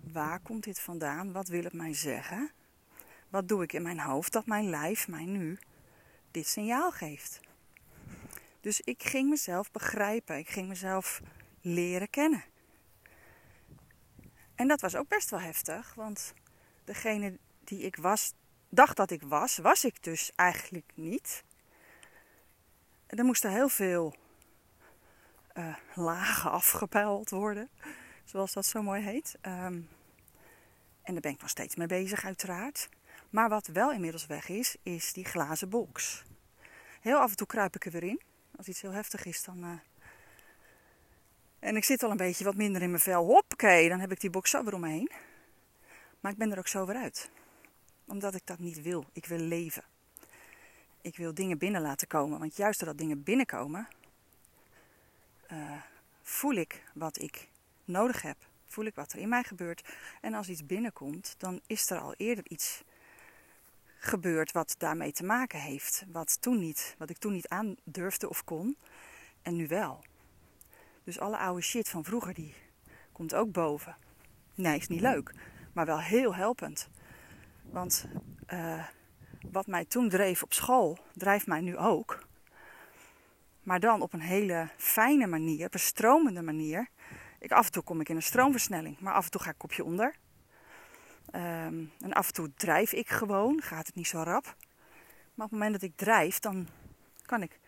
Waar 0.00 0.40
komt 0.40 0.64
dit 0.64 0.80
vandaan? 0.80 1.32
Wat 1.32 1.48
wil 1.48 1.62
het 1.64 1.72
mij 1.72 1.94
zeggen? 1.94 2.50
Wat 3.28 3.48
doe 3.48 3.62
ik 3.62 3.72
in 3.72 3.82
mijn 3.82 4.00
hoofd 4.00 4.32
dat 4.32 4.46
mijn 4.46 4.70
lijf 4.70 5.08
mij 5.08 5.24
nu 5.24 5.58
dit 6.30 6.46
signaal 6.46 6.90
geeft? 6.90 7.40
Dus 8.60 8.80
ik 8.80 9.02
ging 9.02 9.28
mezelf 9.28 9.70
begrijpen. 9.70 10.38
Ik 10.38 10.48
ging 10.48 10.68
mezelf 10.68 11.20
leren 11.60 12.10
kennen. 12.10 12.44
En 14.54 14.68
dat 14.68 14.80
was 14.80 14.96
ook 14.96 15.08
best 15.08 15.30
wel 15.30 15.40
heftig, 15.40 15.94
want 15.94 16.34
degene 16.84 17.38
die 17.64 17.80
ik 17.80 17.96
was, 17.96 18.34
dacht 18.68 18.96
dat 18.96 19.10
ik 19.10 19.22
was, 19.22 19.58
was 19.58 19.84
ik 19.84 20.02
dus 20.02 20.32
eigenlijk 20.34 20.90
niet. 20.94 21.44
Er 23.06 23.24
moesten 23.24 23.50
heel 23.50 23.68
veel 23.68 24.14
uh, 25.54 25.76
lagen 25.94 26.50
afgepeild 26.50 27.30
worden, 27.30 27.68
zoals 28.24 28.52
dat 28.52 28.66
zo 28.66 28.82
mooi 28.82 29.02
heet. 29.02 29.38
Um, 29.42 29.88
en 31.02 31.12
daar 31.12 31.20
ben 31.22 31.32
ik 31.32 31.40
nog 31.40 31.50
steeds 31.50 31.76
mee 31.76 31.86
bezig, 31.86 32.24
uiteraard. 32.24 32.88
Maar 33.30 33.48
wat 33.48 33.66
wel 33.66 33.92
inmiddels 33.92 34.26
weg 34.26 34.48
is, 34.48 34.76
is 34.82 35.12
die 35.12 35.24
glazen 35.24 35.68
box. 35.68 36.22
Heel 37.00 37.18
af 37.18 37.30
en 37.30 37.36
toe 37.36 37.46
kruip 37.46 37.74
ik 37.74 37.84
er 37.84 37.90
weer 37.90 38.02
in. 38.02 38.20
Als 38.56 38.68
iets 38.68 38.80
heel 38.80 38.92
heftig 38.92 39.24
is, 39.24 39.44
dan. 39.44 39.58
Uh... 39.64 39.78
En 41.58 41.76
ik 41.76 41.84
zit 41.84 42.02
al 42.02 42.10
een 42.10 42.16
beetje 42.16 42.44
wat 42.44 42.54
minder 42.54 42.82
in 42.82 42.90
mijn 42.90 43.02
vel. 43.02 43.24
Hoppakee, 43.24 43.88
dan 43.88 44.00
heb 44.00 44.12
ik 44.12 44.20
die 44.20 44.30
box 44.30 44.50
zo 44.50 44.64
weer 44.64 44.74
om 44.74 44.80
me 44.80 44.88
heen. 44.88 45.10
Maar 46.20 46.32
ik 46.32 46.38
ben 46.38 46.52
er 46.52 46.58
ook 46.58 46.68
zo 46.68 46.86
weer 46.86 46.96
uit. 46.96 47.30
Omdat 48.08 48.34
ik 48.34 48.46
dat 48.46 48.58
niet 48.58 48.82
wil. 48.82 49.04
Ik 49.12 49.26
wil 49.26 49.38
leven. 49.38 49.84
Ik 51.00 51.16
wil 51.16 51.34
dingen 51.34 51.58
binnen 51.58 51.80
laten 51.80 52.06
komen. 52.06 52.38
Want 52.38 52.56
juist 52.56 52.78
doordat 52.78 52.98
dingen 52.98 53.22
binnenkomen, 53.22 53.88
uh, 55.52 55.82
voel 56.22 56.54
ik 56.54 56.82
wat 56.94 57.20
ik 57.20 57.48
nodig 57.84 58.22
heb. 58.22 58.36
Voel 58.66 58.84
ik 58.84 58.94
wat 58.94 59.12
er 59.12 59.18
in 59.18 59.28
mij 59.28 59.42
gebeurt. 59.42 59.84
En 60.20 60.34
als 60.34 60.48
iets 60.48 60.66
binnenkomt, 60.66 61.34
dan 61.38 61.60
is 61.66 61.90
er 61.90 62.00
al 62.00 62.14
eerder 62.16 62.44
iets 62.48 62.82
gebeurd 63.98 64.52
wat 64.52 64.74
daarmee 64.78 65.12
te 65.12 65.24
maken 65.24 65.60
heeft. 65.60 66.04
Wat, 66.08 66.42
toen 66.42 66.58
niet, 66.58 66.94
wat 66.98 67.10
ik 67.10 67.18
toen 67.18 67.32
niet 67.32 67.48
aandurfde 67.48 68.28
of 68.28 68.44
kon. 68.44 68.76
En 69.42 69.56
nu 69.56 69.66
wel. 69.66 70.04
Dus 71.04 71.20
alle 71.20 71.38
oude 71.38 71.62
shit 71.62 71.88
van 71.88 72.04
vroeger, 72.04 72.34
die 72.34 72.54
komt 73.12 73.34
ook 73.34 73.52
boven. 73.52 73.96
Nee, 74.54 74.78
is 74.78 74.88
niet 74.88 75.00
leuk. 75.00 75.34
Maar 75.72 75.86
wel 75.86 76.00
heel 76.00 76.34
helpend. 76.34 76.88
Want 77.70 78.08
uh, 78.52 78.84
wat 79.50 79.66
mij 79.66 79.84
toen 79.84 80.08
dreef 80.08 80.42
op 80.42 80.52
school, 80.52 80.98
drijft 81.14 81.46
mij 81.46 81.60
nu 81.60 81.76
ook. 81.76 82.26
Maar 83.62 83.80
dan 83.80 84.02
op 84.02 84.12
een 84.12 84.20
hele 84.20 84.68
fijne 84.76 85.26
manier, 85.26 85.66
op 85.66 85.74
een 85.74 85.80
stromende 85.80 86.42
manier. 86.42 86.88
Ik, 87.38 87.52
af 87.52 87.66
en 87.66 87.72
toe 87.72 87.82
kom 87.82 88.00
ik 88.00 88.08
in 88.08 88.16
een 88.16 88.22
stroomversnelling, 88.22 89.00
maar 89.00 89.14
af 89.14 89.24
en 89.24 89.30
toe 89.30 89.40
ga 89.40 89.50
ik 89.50 89.58
kopje 89.58 89.84
onder. 89.84 90.14
Um, 91.34 91.92
en 92.00 92.12
af 92.12 92.26
en 92.26 92.32
toe 92.34 92.50
drijf 92.54 92.92
ik 92.92 93.08
gewoon, 93.08 93.62
gaat 93.62 93.86
het 93.86 93.94
niet 93.94 94.06
zo 94.06 94.22
rap. 94.22 94.44
Maar 95.34 95.46
op 95.46 95.52
het 95.52 95.60
moment 95.60 95.72
dat 95.72 95.82
ik 95.82 95.96
drijf, 95.96 96.38
dan 96.38 96.68
kan 97.22 97.42
ik 97.42 97.58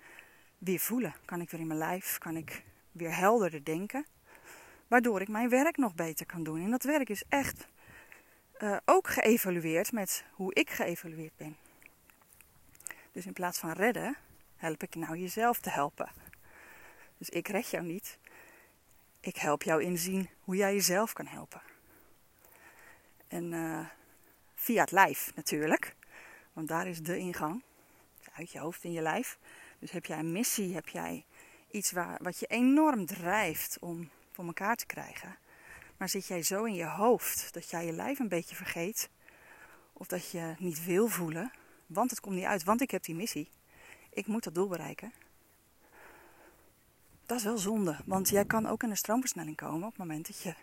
weer 0.59 0.79
voelen. 0.79 1.15
Kan 1.25 1.41
ik 1.41 1.51
weer 1.51 1.61
in 1.61 1.67
mijn 1.67 1.79
lijf, 1.79 2.19
kan 2.19 2.37
ik 2.37 2.65
weer 2.93 3.17
helderder 3.17 3.65
denken. 3.65 4.07
Waardoor 4.89 5.21
ik 5.21 5.29
mijn 5.29 5.49
werk 5.49 5.77
nog 5.77 5.95
beter 5.95 6.27
kan 6.27 6.43
doen. 6.43 6.63
En 6.63 6.71
dat 6.71 6.83
werk 6.83 7.09
is 7.09 7.25
echt 7.29 7.69
uh, 8.63 8.77
ook 8.85 9.09
geëvalueerd 9.09 9.93
met 9.93 10.25
hoe 10.31 10.55
ik 10.55 10.71
geëvalueerd 10.71 11.37
ben. 11.37 11.57
Dus 13.13 13.27
in 13.27 13.33
plaats 13.33 13.59
van 13.59 13.73
redden, 13.73 14.17
help 14.57 14.83
ik 14.83 14.95
nou 14.95 15.19
jezelf 15.19 15.61
te 15.61 15.71
helpen. 15.71 16.11
Dus 17.19 17.29
ik 17.29 17.49
red 17.49 17.71
jou 17.71 17.85
niet. 17.85 18.19
Ik 19.21 19.37
help 19.37 19.63
jou 19.63 19.83
inzien 19.83 20.29
hoe 20.41 20.57
jij 20.57 20.75
jezelf 20.75 21.13
kan 21.13 21.27
helpen. 21.27 21.63
En 23.29 23.53
uh, 23.53 23.87
via 24.55 24.81
het 24.81 24.91
lijf 24.91 25.33
natuurlijk. 25.35 25.95
Want 26.53 26.69
daar 26.69 26.87
is 26.87 27.01
de 27.01 27.19
ingang. 27.19 27.63
Uit 28.33 28.51
je 28.51 28.59
hoofd 28.59 28.85
in 28.85 28.93
je 28.93 29.01
lijf. 29.01 29.39
Dus 29.79 29.91
heb 29.91 30.07
jij 30.07 30.19
een 30.19 30.33
missie, 30.33 30.75
heb 30.75 30.89
jij 30.89 31.25
iets 31.71 31.93
waar, 31.93 32.19
wat 32.23 32.39
je 32.39 32.47
enorm 32.47 33.07
drijft 33.07 33.79
om 33.81 34.11
voor 34.33 34.45
elkaar 34.45 34.77
te 34.77 34.87
krijgen. 34.87 35.37
Maar 36.01 36.09
zit 36.09 36.27
jij 36.27 36.43
zo 36.43 36.65
in 36.65 36.75
je 36.75 36.87
hoofd 36.87 37.53
dat 37.53 37.71
jij 37.71 37.87
je 37.87 37.93
lijf 37.93 38.19
een 38.19 38.29
beetje 38.29 38.55
vergeet. 38.55 39.11
Of 39.93 40.07
dat 40.07 40.31
je 40.31 40.55
niet 40.59 40.85
wil 40.85 41.09
voelen. 41.09 41.53
Want 41.87 42.11
het 42.11 42.21
komt 42.21 42.35
niet 42.35 42.45
uit, 42.45 42.65
want 42.65 42.81
ik 42.81 42.91
heb 42.91 43.03
die 43.03 43.15
missie. 43.15 43.51
Ik 44.11 44.27
moet 44.27 44.45
dat 44.45 44.55
doel 44.55 44.69
bereiken. 44.69 45.13
Dat 47.27 47.39
is 47.39 47.45
wel 47.45 47.59
zonde, 47.59 47.97
want 48.05 48.29
jij 48.29 48.45
kan 48.45 48.67
ook 48.67 48.83
in 48.83 48.91
een 48.91 48.97
stroomversnelling 48.97 49.57
komen 49.57 49.87
op 49.87 49.91
het 49.91 49.99
moment 49.99 50.27
dat 50.27 50.43
je 50.43 50.55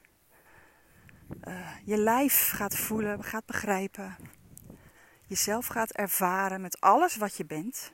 uh, 1.48 1.76
je 1.86 1.98
lijf 1.98 2.50
gaat 2.50 2.76
voelen, 2.76 3.24
gaat 3.24 3.46
begrijpen. 3.46 4.16
Jezelf 5.26 5.68
gaat 5.68 5.92
ervaren 5.92 6.62
met 6.62 6.82
alles 6.82 7.16
wat 7.16 7.38
je 7.38 7.46
bent. 7.46 7.92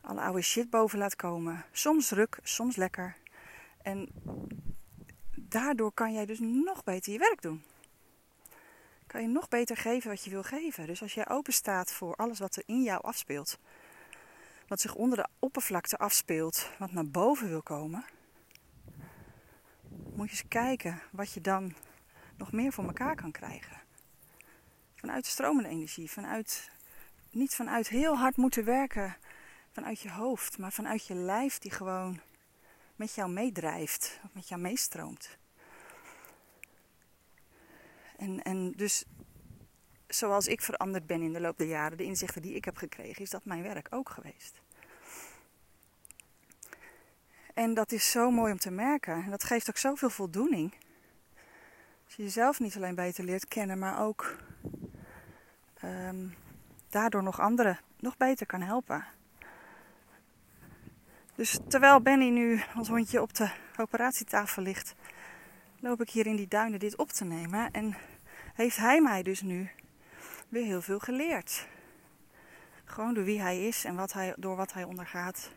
Alle 0.00 0.20
oude 0.20 0.42
shit 0.42 0.70
boven 0.70 0.98
laat 0.98 1.16
komen. 1.16 1.64
Soms 1.72 2.10
ruk, 2.10 2.38
soms 2.42 2.76
lekker. 2.76 3.16
En 3.82 4.08
daardoor 5.52 5.92
kan 5.92 6.12
jij 6.12 6.26
dus 6.26 6.38
nog 6.40 6.84
beter 6.84 7.12
je 7.12 7.18
werk 7.18 7.42
doen. 7.42 7.62
kan 9.06 9.22
je 9.22 9.28
nog 9.28 9.48
beter 9.48 9.76
geven 9.76 10.10
wat 10.10 10.24
je 10.24 10.30
wil 10.30 10.42
geven. 10.42 10.86
Dus 10.86 11.02
als 11.02 11.14
jij 11.14 11.28
open 11.28 11.52
staat 11.52 11.92
voor 11.92 12.14
alles 12.14 12.38
wat 12.38 12.56
er 12.56 12.62
in 12.66 12.82
jou 12.82 13.02
afspeelt, 13.02 13.58
wat 14.68 14.80
zich 14.80 14.94
onder 14.94 15.18
de 15.18 15.28
oppervlakte 15.38 15.98
afspeelt, 15.98 16.70
wat 16.78 16.92
naar 16.92 17.08
boven 17.08 17.48
wil 17.48 17.62
komen, 17.62 18.04
moet 19.88 20.30
je 20.30 20.36
eens 20.36 20.48
kijken 20.48 21.02
wat 21.10 21.32
je 21.32 21.40
dan 21.40 21.74
nog 22.36 22.52
meer 22.52 22.72
voor 22.72 22.84
elkaar 22.84 23.16
kan 23.16 23.32
krijgen. 23.32 23.80
Vanuit 24.94 25.26
stromende 25.26 25.68
energie, 25.68 26.10
vanuit, 26.10 26.70
niet 27.30 27.54
vanuit 27.54 27.88
heel 27.88 28.16
hard 28.16 28.36
moeten 28.36 28.64
werken 28.64 29.16
vanuit 29.72 30.00
je 30.00 30.10
hoofd, 30.10 30.58
maar 30.58 30.72
vanuit 30.72 31.06
je 31.06 31.14
lijf 31.14 31.58
die 31.58 31.70
gewoon 31.70 32.20
met 32.96 33.14
jou 33.14 33.30
meedrijft, 33.30 34.20
met 34.32 34.48
jou 34.48 34.60
meestroomt. 34.60 35.38
En, 38.22 38.42
en 38.42 38.72
dus 38.72 39.04
zoals 40.06 40.46
ik 40.46 40.60
veranderd 40.60 41.06
ben 41.06 41.22
in 41.22 41.32
de 41.32 41.40
loop 41.40 41.58
der 41.58 41.66
jaren, 41.66 41.96
de 41.96 42.04
inzichten 42.04 42.42
die 42.42 42.54
ik 42.54 42.64
heb 42.64 42.76
gekregen, 42.76 43.22
is 43.22 43.30
dat 43.30 43.44
mijn 43.44 43.62
werk 43.62 43.86
ook 43.90 44.10
geweest. 44.10 44.60
En 47.54 47.74
dat 47.74 47.92
is 47.92 48.10
zo 48.10 48.30
mooi 48.30 48.52
om 48.52 48.58
te 48.58 48.70
merken. 48.70 49.24
En 49.24 49.30
dat 49.30 49.44
geeft 49.44 49.68
ook 49.68 49.76
zoveel 49.76 50.10
voldoening. 50.10 50.74
Als 52.04 52.14
je 52.14 52.22
jezelf 52.22 52.60
niet 52.60 52.76
alleen 52.76 52.94
beter 52.94 53.24
leert 53.24 53.48
kennen, 53.48 53.78
maar 53.78 54.00
ook 54.00 54.36
um, 55.84 56.34
daardoor 56.88 57.22
nog 57.22 57.40
anderen 57.40 57.78
nog 57.98 58.16
beter 58.16 58.46
kan 58.46 58.60
helpen. 58.60 59.04
Dus 61.34 61.58
terwijl 61.68 62.00
Benny 62.00 62.28
nu 62.28 62.62
als 62.74 62.88
hondje 62.88 63.22
op 63.22 63.34
de 63.34 63.50
operatietafel 63.76 64.62
ligt, 64.62 64.94
loop 65.80 66.00
ik 66.00 66.10
hier 66.10 66.26
in 66.26 66.36
die 66.36 66.48
duinen 66.48 66.78
dit 66.78 66.96
op 66.96 67.12
te 67.12 67.24
nemen. 67.24 67.70
En 67.70 67.96
heeft 68.52 68.76
hij 68.76 69.00
mij 69.00 69.22
dus 69.22 69.40
nu 69.40 69.70
weer 70.48 70.64
heel 70.64 70.82
veel 70.82 70.98
geleerd. 70.98 71.66
Gewoon 72.84 73.14
door 73.14 73.24
wie 73.24 73.40
hij 73.40 73.66
is 73.66 73.84
en 73.84 73.94
wat 73.94 74.12
hij, 74.12 74.34
door 74.36 74.56
wat 74.56 74.72
hij 74.72 74.84
ondergaat. 74.84 75.50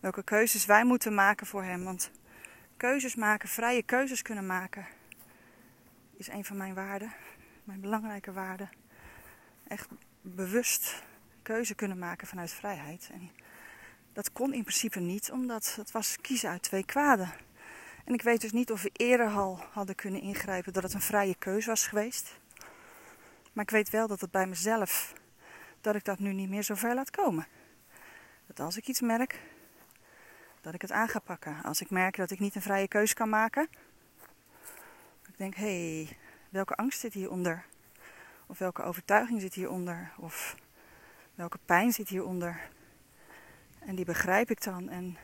Welke 0.00 0.22
keuzes 0.22 0.66
wij 0.66 0.84
moeten 0.84 1.14
maken 1.14 1.46
voor 1.46 1.62
hem. 1.62 1.84
Want 1.84 2.10
keuzes 2.76 3.14
maken, 3.14 3.48
vrije 3.48 3.82
keuzes 3.82 4.22
kunnen 4.22 4.46
maken, 4.46 4.86
is 6.16 6.28
een 6.28 6.44
van 6.44 6.56
mijn 6.56 6.74
waarden. 6.74 7.12
Mijn 7.64 7.80
belangrijke 7.80 8.32
waarden. 8.32 8.70
Echt 9.66 9.88
bewust 10.20 11.02
keuze 11.42 11.74
kunnen 11.74 11.98
maken 11.98 12.26
vanuit 12.26 12.52
vrijheid. 12.52 13.10
En 13.12 13.30
dat 14.12 14.32
kon 14.32 14.52
in 14.52 14.62
principe 14.62 15.00
niet, 15.00 15.30
omdat 15.30 15.74
het 15.76 15.90
was 15.90 16.16
kiezen 16.20 16.50
uit 16.50 16.62
twee 16.62 16.84
kwaden. 16.84 17.32
En 18.08 18.14
ik 18.14 18.22
weet 18.22 18.40
dus 18.40 18.52
niet 18.52 18.72
of 18.72 18.82
we 18.82 18.90
eerder 18.92 19.30
al 19.30 19.60
hadden 19.72 19.94
kunnen 19.94 20.20
ingrijpen 20.20 20.72
dat 20.72 20.82
het 20.82 20.94
een 20.94 21.00
vrije 21.00 21.34
keuze 21.34 21.68
was 21.68 21.86
geweest. 21.86 22.38
Maar 23.52 23.64
ik 23.64 23.70
weet 23.70 23.90
wel 23.90 24.06
dat 24.06 24.20
het 24.20 24.30
bij 24.30 24.46
mezelf, 24.46 25.12
dat 25.80 25.94
ik 25.94 26.04
dat 26.04 26.18
nu 26.18 26.32
niet 26.32 26.48
meer 26.48 26.62
zo 26.62 26.74
ver 26.74 26.94
laat 26.94 27.10
komen. 27.10 27.46
Dat 28.46 28.60
als 28.60 28.76
ik 28.76 28.86
iets 28.86 29.00
merk, 29.00 29.40
dat 30.60 30.74
ik 30.74 30.82
het 30.82 30.92
aan 30.92 31.08
ga 31.08 31.18
pakken. 31.18 31.62
Als 31.62 31.80
ik 31.80 31.90
merk 31.90 32.16
dat 32.16 32.30
ik 32.30 32.38
niet 32.38 32.54
een 32.54 32.62
vrije 32.62 32.88
keuze 32.88 33.14
kan 33.14 33.28
maken. 33.28 33.68
Ik 35.26 35.36
denk, 35.36 35.54
hé, 35.54 36.02
hey, 36.04 36.16
welke 36.48 36.74
angst 36.74 37.00
zit 37.00 37.12
hieronder? 37.12 37.64
Of 38.46 38.58
welke 38.58 38.82
overtuiging 38.82 39.40
zit 39.40 39.54
hieronder? 39.54 40.12
Of 40.16 40.56
welke 41.34 41.58
pijn 41.64 41.92
zit 41.92 42.08
hieronder? 42.08 42.68
En 43.78 43.94
die 43.94 44.04
begrijp 44.04 44.50
ik 44.50 44.62
dan 44.62 44.88
en 44.88 45.16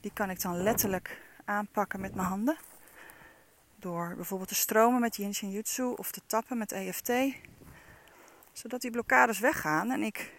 die 0.00 0.12
kan 0.12 0.30
ik 0.30 0.40
dan 0.40 0.62
letterlijk 0.62 1.22
aanpakken 1.44 2.00
met 2.00 2.14
mijn 2.14 2.28
handen. 2.28 2.56
Door 3.76 4.14
bijvoorbeeld 4.16 4.48
te 4.48 4.54
stromen 4.54 5.00
met 5.00 5.16
Yin 5.16 5.34
Shin 5.34 5.50
Jutsu 5.50 5.82
of 5.82 6.10
te 6.10 6.20
tappen 6.26 6.58
met 6.58 6.72
EFT. 6.72 7.12
Zodat 8.52 8.80
die 8.80 8.90
blokkades 8.90 9.38
weggaan 9.38 9.90
en 9.90 10.02
ik 10.02 10.32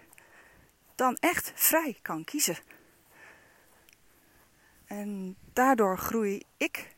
dan 0.95 1.17
echt 1.19 1.51
vrij 1.55 1.99
kan 2.01 2.23
kiezen. 2.23 2.57
En 4.85 5.35
daardoor 5.53 5.97
groei 5.97 6.43
ik, 6.57 6.95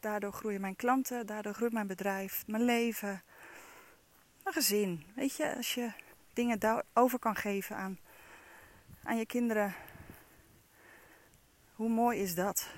daardoor 0.00 0.32
groeien 0.32 0.60
mijn 0.60 0.76
klanten, 0.76 1.26
daardoor 1.26 1.54
groeit 1.54 1.72
mijn 1.72 1.86
bedrijf, 1.86 2.46
mijn 2.46 2.64
leven, 2.64 3.22
mijn 4.42 4.54
gezin. 4.54 5.04
Weet 5.14 5.36
je, 5.36 5.56
als 5.56 5.74
je 5.74 5.92
dingen 6.32 6.84
over 6.92 7.18
kan 7.18 7.36
geven 7.36 7.76
aan 7.76 7.98
aan 9.04 9.16
je 9.16 9.26
kinderen. 9.26 9.74
Hoe 11.74 11.88
mooi 11.88 12.20
is 12.20 12.34
dat? 12.34 12.68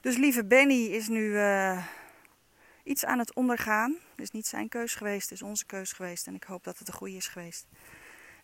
Dus 0.00 0.16
lieve 0.16 0.44
Benny 0.44 0.86
is 0.86 1.08
nu 1.08 1.20
uh, 1.20 1.86
iets 2.84 3.04
aan 3.04 3.18
het 3.18 3.34
ondergaan. 3.34 3.98
Het 4.10 4.20
is 4.20 4.30
niet 4.30 4.46
zijn 4.46 4.68
keus 4.68 4.94
geweest, 4.94 5.30
het 5.30 5.38
is 5.38 5.42
onze 5.42 5.66
keus 5.66 5.92
geweest. 5.92 6.26
En 6.26 6.34
ik 6.34 6.44
hoop 6.44 6.64
dat 6.64 6.78
het 6.78 6.86
de 6.86 6.92
goede 6.92 7.16
is 7.16 7.28
geweest. 7.28 7.66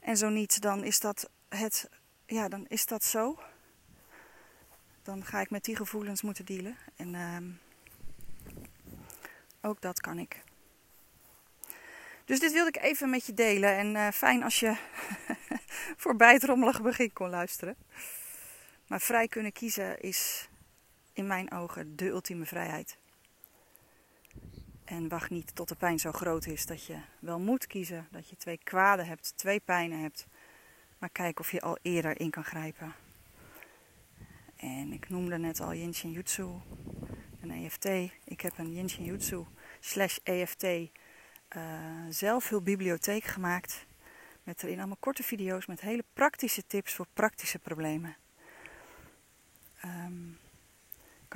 En 0.01 0.17
zo 0.17 0.29
niet, 0.29 0.61
dan 0.61 0.85
is 0.85 1.01
dat 1.01 1.31
het. 1.49 1.89
Ja, 2.27 2.49
dan 2.49 2.67
is 2.69 2.87
dat 2.87 3.05
zo. 3.05 3.39
Dan 5.03 5.25
ga 5.25 5.41
ik 5.41 5.51
met 5.51 5.65
die 5.65 5.77
gevoelens 5.77 6.23
moeten 6.23 6.45
dealen. 6.45 6.77
En 6.97 7.15
uh, 7.15 7.37
ook 9.61 9.81
dat 9.81 10.01
kan 10.01 10.19
ik. 10.19 10.43
Dus 12.25 12.41
dit 12.41 12.53
wilde 12.53 12.69
ik 12.69 12.83
even 12.83 13.11
met 13.11 13.27
je 13.27 13.35
delen. 13.35 13.77
En 13.77 13.95
uh, 13.95 14.09
fijn 14.09 14.43
als 14.43 14.61
je 14.61 14.77
voorbij 16.05 16.33
het 16.33 16.45
rommelige 16.45 16.83
begin 16.83 17.13
kon 17.13 17.29
luisteren. 17.29 17.77
Maar 18.87 19.01
vrij 19.01 19.29
kunnen 19.29 19.53
kiezen 19.53 20.01
is 20.01 20.49
in 21.17 21.27
mijn 21.27 21.53
ogen 21.53 21.97
de 21.97 22.07
ultieme 22.07 22.47
vrijheid. 22.47 22.99
En 24.85 25.09
wacht 25.09 25.31
niet 25.31 25.55
tot 25.55 25.69
de 25.69 25.75
pijn 25.75 25.99
zo 25.99 26.13
groot 26.13 26.47
is 26.47 26.67
dat 26.67 26.85
je 26.85 26.97
wel 27.19 27.41
moet 27.41 27.67
kiezen. 27.67 28.09
Dat 28.11 28.29
je 28.29 28.37
twee 28.37 28.59
kwaden 28.63 29.07
hebt, 29.07 29.33
twee 29.37 29.61
pijnen 29.61 30.01
hebt. 30.01 30.27
Maar 30.99 31.11
kijk 31.11 31.41
of 31.41 31.51
je 31.51 31.61
al 31.61 31.79
eerder 31.83 32.21
in 32.21 32.31
kan 32.31 32.45
grijpen. 32.45 32.95
En 34.57 34.93
ik 34.93 35.09
noemde 35.09 35.39
net 35.39 35.61
al 35.61 35.75
Yin 35.75 35.91
Jutsu 35.91 36.49
en 37.41 37.51
EFT. 37.51 37.85
Ik 38.25 38.41
heb 38.41 38.59
een 38.59 38.73
Yin 38.73 38.87
Jutsu 38.87 39.45
slash 39.81 40.19
EFT 40.23 40.63
uh, 40.63 40.91
zelfhulpbibliotheek 42.09 43.25
gemaakt. 43.25 43.87
Met 44.43 44.63
erin 44.63 44.79
allemaal 44.79 44.97
korte 45.01 45.23
video's 45.23 45.67
met 45.67 45.81
hele 45.81 46.05
praktische 46.13 46.67
tips 46.67 46.95
voor 46.95 47.07
praktische 47.13 47.59
problemen. 47.59 48.17
Um, 49.85 50.26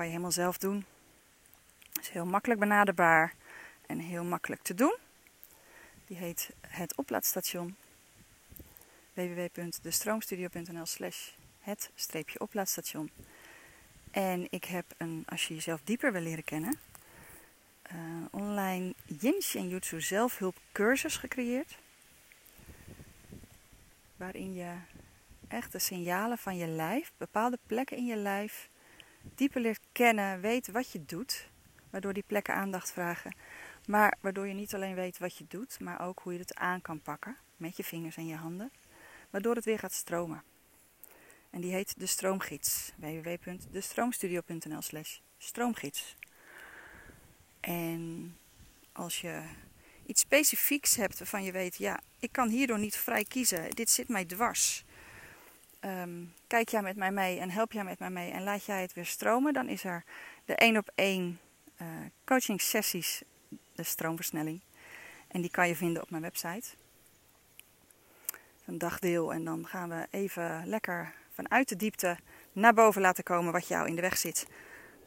je 0.05 0.11
helemaal 0.11 0.33
zelf 0.33 0.59
doen. 0.59 0.85
Is 2.01 2.09
heel 2.09 2.27
makkelijk 2.27 2.61
benaderbaar 2.61 3.35
en 3.87 3.99
heel 3.99 4.25
makkelijk 4.25 4.63
te 4.63 4.75
doen. 4.75 4.97
Die 6.07 6.17
heet 6.17 6.51
het 6.67 6.97
oplaadstation 6.97 7.77
www.destroomstudio.nl 9.15 10.87
slash 10.87 11.31
het 11.61 11.91
streepje 11.95 12.41
oplaadstation. 12.41 13.11
En 14.11 14.47
ik 14.51 14.65
heb 14.65 14.85
een, 14.97 15.23
als 15.29 15.49
je 15.49 15.55
jezelf 15.55 15.81
dieper 15.85 16.13
wil 16.13 16.23
leren 16.23 16.45
kennen, 16.45 16.79
uh, 17.93 18.25
online 18.31 18.95
Yin 19.05 19.43
en 19.55 19.69
Jutsu 19.69 20.01
zelfhulpcursus 20.01 21.17
gecreëerd 21.17 21.79
waarin 24.17 24.55
je 24.55 24.75
echt 25.49 25.73
de 25.73 25.79
signalen 25.79 26.39
van 26.39 26.57
je 26.57 26.67
lijf, 26.67 27.13
bepaalde 27.17 27.59
plekken 27.67 27.97
in 27.97 28.07
je 28.07 28.17
lijf, 28.17 28.69
dieper 29.35 29.61
leert 29.61 29.87
kennen, 29.93 30.41
weet 30.41 30.71
wat 30.71 30.91
je 30.91 31.05
doet, 31.05 31.49
waardoor 31.91 32.13
die 32.13 32.25
plekken 32.27 32.55
aandacht 32.55 32.93
vragen. 32.93 33.35
Maar 33.87 34.17
waardoor 34.21 34.47
je 34.47 34.55
niet 34.55 34.75
alleen 34.75 34.95
weet 34.95 35.19
wat 35.19 35.37
je 35.37 35.45
doet, 35.49 35.81
maar 35.81 36.01
ook 36.01 36.21
hoe 36.23 36.33
je 36.33 36.39
het 36.39 36.55
aan 36.55 36.83
kan 36.83 37.01
pakken 37.01 37.37
met 37.57 37.77
je 37.77 37.85
vingers 37.85 38.17
en 38.17 38.27
je 38.27 38.37
handen, 38.37 38.73
waardoor 39.31 39.55
het 39.55 39.65
weer 39.65 39.79
gaat 39.79 39.93
stromen. 39.93 40.43
En 41.51 41.61
die 41.61 41.73
heet 41.73 41.95
de 41.99 42.07
Stroomgids. 42.07 42.93
www.destroomstudio.nl 42.97 44.83
slash 44.83 45.19
stroomgids. 45.39 46.17
En 47.61 48.37
als 48.93 49.21
je 49.21 49.43
iets 50.07 50.21
specifieks 50.21 50.97
hebt 50.97 51.19
waarvan 51.19 51.45
je 51.45 51.53
weet, 51.53 51.77
ja, 51.77 52.01
ik 52.19 52.33
kan 52.33 52.49
hierdoor 52.49 52.79
niet 52.79 52.97
vrij 52.97 53.25
kiezen. 53.25 53.71
Dit 53.71 53.91
zit 53.91 54.09
mij 54.09 54.25
dwars. 54.25 54.85
Ehm, 55.81 56.25
kijk 56.47 56.69
jij 56.69 56.83
met 56.83 56.97
mij 56.97 57.13
mee 57.13 57.39
en 57.39 57.51
help 57.51 57.73
jij 57.73 57.85
met 57.85 57.99
mij 57.99 58.11
mee 58.11 58.31
en 58.31 58.43
laat 58.43 58.65
jij 58.65 58.81
het 58.81 58.93
weer 58.93 59.07
stromen, 59.07 59.53
dan 59.53 59.69
is 59.69 59.85
er 59.85 60.05
de 60.45 60.55
één 60.55 60.77
op 60.77 60.91
één 60.95 61.41
uh, 61.83 61.89
coaching 62.25 62.61
sessies, 62.61 63.23
de 63.75 63.83
stroomversnelling. 63.83 64.61
En 65.29 65.41
die 65.41 65.51
kan 65.51 65.69
je 65.69 65.77
vinden 65.77 66.03
op 66.03 66.11
mijn 66.11 66.23
website. 66.23 66.69
Een 68.65 68.79
dagdeel 68.79 69.33
en 69.33 69.45
dan 69.45 69.67
gaan 69.67 69.89
we 69.89 70.07
even 70.11 70.67
lekker 70.67 71.15
vanuit 71.31 71.69
de 71.69 71.77
diepte 71.77 72.19
naar 72.53 72.75
boven 72.75 73.01
laten 73.01 73.25
komen 73.25 73.53
wat 73.53 73.69
jou 73.69 73.89
in 73.89 73.95
de 73.95 74.01
weg 74.01 74.19
zit. 74.19 74.47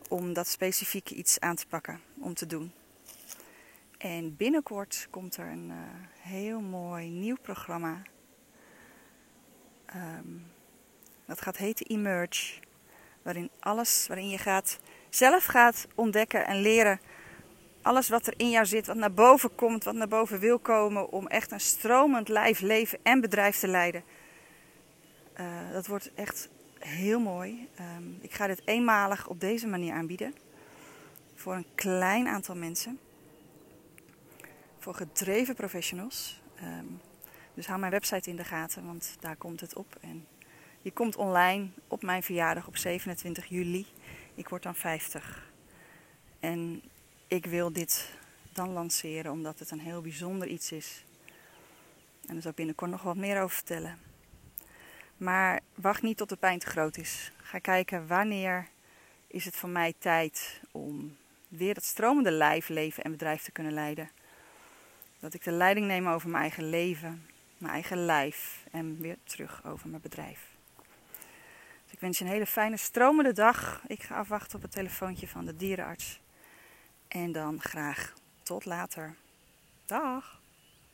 Om 0.10 0.34
dat 0.34 0.48
specifieke 0.48 1.16
iets 1.16 1.40
aan 1.40 1.56
te 1.56 1.68
pakken, 1.68 2.02
om 2.20 2.34
te 2.34 2.46
doen. 2.46 2.72
En 3.98 4.36
binnenkort 4.36 5.08
komt 5.10 5.38
er 5.38 5.48
een 5.48 5.70
uh, 5.70 5.76
heel 6.20 6.60
mooi 6.60 7.10
nieuw 7.10 7.38
programma. 7.42 8.02
Um, 9.96 10.53
dat 11.34 11.42
gaat 11.42 11.58
heten 11.58 11.86
Emerge. 11.86 12.54
Waarin 13.22 13.50
alles, 13.60 14.08
waarin 14.08 14.30
je 14.30 14.38
gaat, 14.38 14.80
zelf 15.10 15.46
gaat 15.46 15.88
ontdekken 15.96 16.46
en 16.46 16.62
leren 16.62 17.00
alles 17.82 18.10
wat 18.10 18.28
er 18.28 18.34
in 18.38 18.50
jou 18.50 18.66
zit, 18.66 18.88
wat 18.88 18.96
naar 18.96 19.14
boven 19.14 19.56
komt, 19.56 19.84
wat 19.84 19.96
naar 19.96 20.08
boven 20.08 20.40
wil 20.40 20.60
komen, 20.60 21.10
om 21.10 21.28
echt 21.28 21.52
een 21.52 21.60
stromend 21.60 22.28
lijf, 22.28 22.60
leven 22.60 23.00
en 23.04 23.22
bedrijf 23.22 23.60
te 23.60 23.68
leiden. 23.68 24.04
Uh, 25.40 25.72
dat 25.72 25.88
wordt 25.88 26.12
echt 26.14 26.50
heel 26.80 27.20
mooi. 27.20 27.70
Um, 27.98 28.18
ik 28.22 28.34
ga 28.34 28.48
dit 28.48 28.62
eenmalig 28.66 29.28
op 29.28 29.40
deze 29.40 29.68
manier 29.68 29.94
aanbieden. 29.94 30.36
Voor 31.36 31.56
een 31.56 31.68
klein 31.76 32.28
aantal 32.28 32.56
mensen. 32.56 33.00
Voor 34.80 34.94
gedreven 34.94 35.56
professionals. 35.56 36.42
Um, 36.64 37.02
dus 37.54 37.68
hou 37.68 37.80
mijn 37.80 37.92
website 37.92 38.30
in 38.30 38.36
de 38.36 38.44
gaten, 38.44 38.86
want 38.86 39.16
daar 39.20 39.36
komt 39.36 39.62
het 39.62 39.76
op. 39.76 39.98
En 40.02 40.28
je 40.84 40.92
komt 40.92 41.16
online 41.16 41.68
op 41.88 42.04
mijn 42.04 42.24
verjaardag 42.24 42.68
op 42.68 42.78
27 42.78 43.46
juli. 43.46 43.86
Ik 44.36 44.50
word 44.50 44.64
dan 44.64 44.76
50. 44.76 45.52
En 46.40 46.82
ik 47.28 47.46
wil 47.46 47.74
dit 47.74 48.10
dan 48.52 48.70
lanceren 48.70 49.32
omdat 49.32 49.60
het 49.60 49.72
een 49.72 49.80
heel 49.80 50.02
bijzonder 50.02 50.48
iets 50.48 50.72
is. 50.72 51.06
En 52.28 52.34
daar 52.34 52.42
zal 52.42 52.52
ik 52.52 52.58
binnenkort 52.58 52.92
nog 52.92 53.02
wat 53.02 53.16
meer 53.16 53.42
over 53.42 53.56
vertellen. 53.56 53.98
Maar 55.18 55.60
wacht 55.76 56.02
niet 56.02 56.18
tot 56.18 56.30
de 56.30 56.36
pijn 56.36 56.60
te 56.60 56.66
groot 56.66 56.98
is. 56.98 57.32
Ga 57.38 57.60
kijken 57.60 58.08
wanneer 58.08 58.68
is 59.28 59.46
het 59.46 59.56
voor 59.56 59.70
mij 59.70 59.94
tijd 59.98 60.62
om 60.72 61.18
weer 61.48 61.76
het 61.76 61.86
stromende 61.86 62.32
lijf, 62.32 62.70
leven 62.70 63.04
en 63.04 63.12
bedrijf 63.12 63.44
te 63.44 63.52
kunnen 63.52 63.74
leiden. 63.74 64.10
Dat 65.20 65.34
ik 65.34 65.44
de 65.44 65.52
leiding 65.52 65.88
neem 65.88 66.08
over 66.08 66.30
mijn 66.30 66.42
eigen 66.42 66.70
leven, 66.70 67.26
mijn 67.58 67.74
eigen 67.74 68.06
lijf 68.06 68.66
en 68.72 69.02
weer 69.02 69.18
terug 69.24 69.66
over 69.66 69.90
mijn 69.90 70.02
bedrijf. 70.02 70.53
Wens 72.04 72.18
je 72.18 72.24
een 72.24 72.32
hele 72.32 72.46
fijne 72.46 72.78
stromende 72.78 73.32
dag. 73.32 73.82
Ik 73.88 74.04
ga 74.04 74.16
afwachten 74.16 74.56
op 74.56 74.62
het 74.62 74.72
telefoontje 74.72 75.28
van 75.28 75.46
de 75.46 75.56
dierenarts. 75.56 76.20
En 77.08 77.32
dan 77.32 77.62
graag 77.62 78.14
tot 78.42 78.66
later. 78.66 79.16
Dag! 79.86 80.42